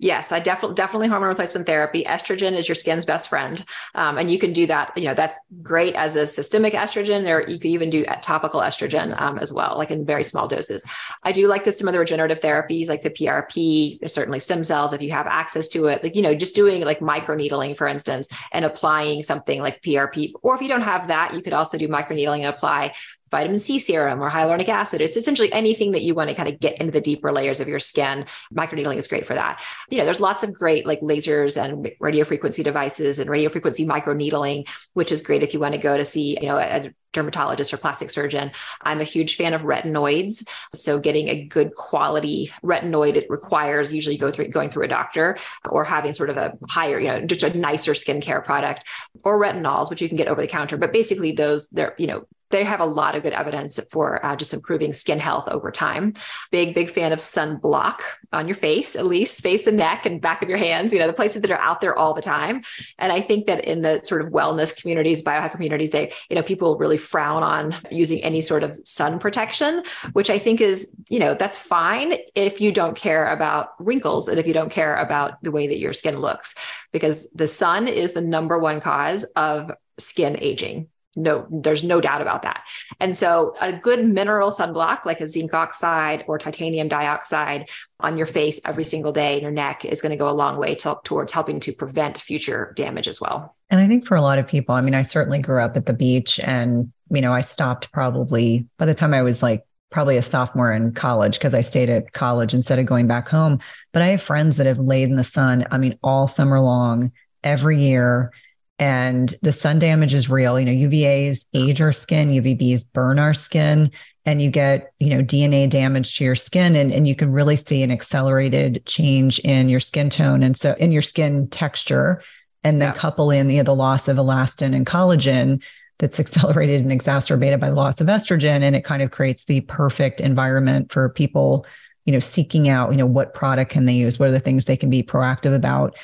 [0.00, 2.04] Yes, I definitely definitely hormone replacement therapy.
[2.04, 3.64] Estrogen is your skin's best friend,
[3.96, 4.96] um, and you can do that.
[4.96, 9.20] You know that's great as a systemic estrogen, or you could even do topical estrogen
[9.20, 10.84] um, as well, like in very small doses.
[11.24, 14.92] I do like this, some of the regenerative therapies, like the PRP, certainly stem cells,
[14.92, 16.04] if you have access to it.
[16.04, 20.54] Like you know, just doing like microneedling, for instance, and applying something like PRP, or
[20.54, 22.92] if you don't have that, you could also do microneedling and apply
[23.30, 25.00] vitamin C serum or hyaluronic acid.
[25.00, 27.68] It's essentially anything that you want to kind of get into the deeper layers of
[27.68, 28.26] your skin.
[28.54, 29.62] Microneedling is great for that.
[29.90, 33.86] You know, there's lots of great like lasers and radio frequency devices and radio frequency
[33.86, 37.72] microneedling, which is great if you want to go to see, you know, a dermatologist
[37.72, 38.50] or plastic surgeon.
[38.82, 40.46] I'm a huge fan of retinoids.
[40.74, 45.38] So getting a good quality retinoid, it requires usually go through going through a doctor
[45.68, 48.86] or having sort of a higher, you know, just a nicer skincare product
[49.24, 50.76] or retinols, which you can get over the counter.
[50.76, 54.36] But basically those they're, you know, they have a lot of good evidence for uh,
[54.36, 56.14] just improving skin health over time.
[56.50, 58.00] Big, big fan of sunblock
[58.32, 61.06] on your face, at least face and neck and back of your hands, you know,
[61.06, 62.62] the places that are out there all the time.
[62.98, 66.42] And I think that in the sort of wellness communities, biohack communities, they, you know,
[66.42, 69.82] people really frown on using any sort of sun protection,
[70.12, 74.38] which I think is, you know, that's fine if you don't care about wrinkles and
[74.38, 76.54] if you don't care about the way that your skin looks,
[76.92, 80.88] because the sun is the number one cause of skin aging
[81.18, 82.64] no there's no doubt about that
[83.00, 87.68] and so a good mineral sunblock like a zinc oxide or titanium dioxide
[88.00, 90.56] on your face every single day in your neck is going to go a long
[90.56, 94.22] way to, towards helping to prevent future damage as well and i think for a
[94.22, 97.32] lot of people i mean i certainly grew up at the beach and you know
[97.32, 101.54] i stopped probably by the time i was like probably a sophomore in college because
[101.54, 103.58] I stayed at college instead of going back home.
[103.94, 107.10] But I have friends that have laid in the sun, I mean, all summer long,
[107.42, 108.30] every year
[108.78, 110.58] and the sun damage is real.
[110.58, 113.90] You know, UVAs age our skin, UVBs burn our skin,
[114.24, 116.76] and you get, you know, DNA damage to your skin.
[116.76, 120.74] And, and you can really see an accelerated change in your skin tone and so
[120.78, 122.22] in your skin texture.
[122.62, 123.00] And then yeah.
[123.00, 125.62] couple in the, the loss of elastin and collagen
[125.98, 128.62] that's accelerated and exacerbated by the loss of estrogen.
[128.62, 131.66] And it kind of creates the perfect environment for people,
[132.04, 134.18] you know, seeking out, you know, what product can they use?
[134.18, 135.96] What are the things they can be proactive about?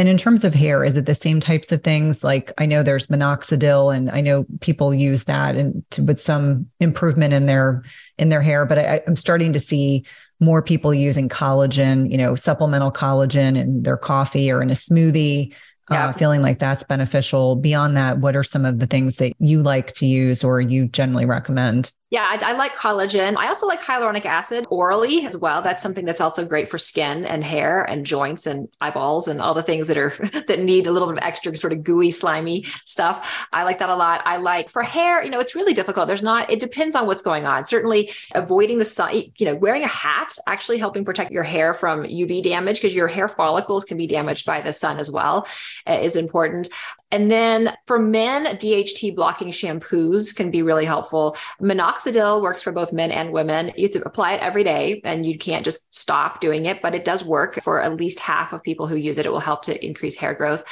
[0.00, 2.24] And in terms of hair, is it the same types of things?
[2.24, 6.70] Like I know there's minoxidil, and I know people use that and to, with some
[6.80, 7.82] improvement in their
[8.16, 8.64] in their hair.
[8.64, 10.06] But I, I'm starting to see
[10.40, 15.52] more people using collagen, you know, supplemental collagen in their coffee or in a smoothie.
[15.90, 16.06] Yeah.
[16.06, 17.56] Uh, feeling like that's beneficial.
[17.56, 20.88] Beyond that, what are some of the things that you like to use or you
[20.88, 21.90] generally recommend?
[22.10, 23.36] Yeah, I, I, like collagen.
[23.36, 25.62] I also like hyaluronic acid orally as well.
[25.62, 29.54] That's something that's also great for skin and hair and joints and eyeballs and all
[29.54, 30.10] the things that are
[30.48, 33.46] that need a little bit of extra sort of gooey, slimy stuff.
[33.52, 34.22] I like that a lot.
[34.24, 36.08] I like for hair, you know, it's really difficult.
[36.08, 37.64] There's not, it depends on what's going on.
[37.64, 42.02] Certainly avoiding the sun, you know, wearing a hat actually helping protect your hair from
[42.02, 45.46] UV damage because your hair follicles can be damaged by the sun as well
[45.86, 46.70] uh, is important.
[47.12, 51.36] And then for men, DHT blocking shampoos can be really helpful.
[51.60, 53.72] Minoxidil works for both men and women.
[53.76, 56.94] You have to apply it every day and you can't just stop doing it, but
[56.94, 59.26] it does work for at least half of people who use it.
[59.26, 60.64] It will help to increase hair growth.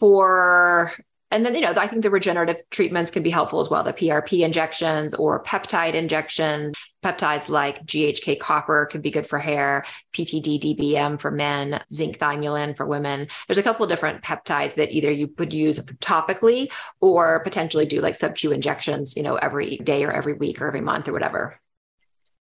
[0.00, 0.92] For
[1.36, 3.82] and then, you know, I think the regenerative treatments can be helpful as well.
[3.82, 6.74] The PRP injections or peptide injections,
[7.04, 9.84] peptides like GHK copper can be good for hair,
[10.14, 13.28] PTD DBM for men, zinc thymulin for women.
[13.46, 16.72] There's a couple of different peptides that either you could use topically
[17.02, 20.80] or potentially do like sub-Q injections, you know, every day or every week or every
[20.80, 21.60] month or whatever.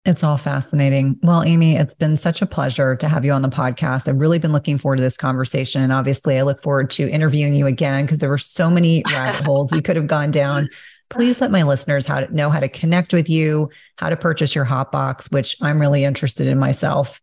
[0.07, 1.19] It's all fascinating.
[1.23, 4.07] Well, Amy, it's been such a pleasure to have you on the podcast.
[4.07, 5.81] I've really been looking forward to this conversation.
[5.81, 9.43] And obviously, I look forward to interviewing you again because there were so many rabbit
[9.47, 10.69] holes we could have gone down.
[11.09, 14.55] Please let my listeners how to know how to connect with you, how to purchase
[14.55, 17.19] your Hop Box, which I'm really interested in myself.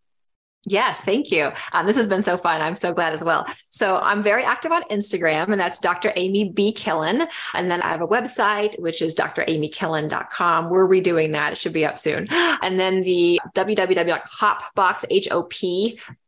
[0.66, 1.52] Yes, thank you.
[1.72, 2.62] Um, this has been so fun.
[2.62, 3.48] I'm so glad as well.
[3.70, 6.14] So I'm very active on Instagram, and that's Dr.
[6.16, 6.72] Amy B.
[6.72, 7.26] Killen.
[7.56, 10.70] And then I have a website, which is dramykillen.com.
[10.70, 11.54] We're redoing that.
[11.54, 12.28] It should be up soon.
[12.64, 13.40] And then the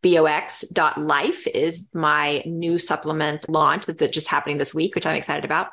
[0.04, 5.70] www.hopbox.life is my new supplement launch that's just happening this week, which I'm excited about.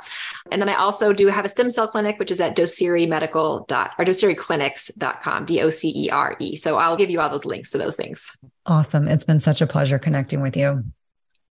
[0.50, 3.60] And then I also do have a stem cell clinic, which is at doceremedical.
[3.70, 6.56] or docereclinics.com, D O C E R E.
[6.56, 8.36] So I'll give you all those links to those things.
[8.66, 9.08] Awesome.
[9.08, 10.84] It's been such a pleasure connecting with you.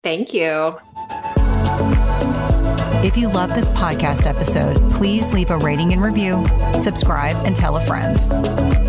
[0.03, 0.77] Thank you.
[3.01, 6.45] If you love this podcast episode, please leave a rating and review,
[6.81, 8.88] subscribe, and tell a friend.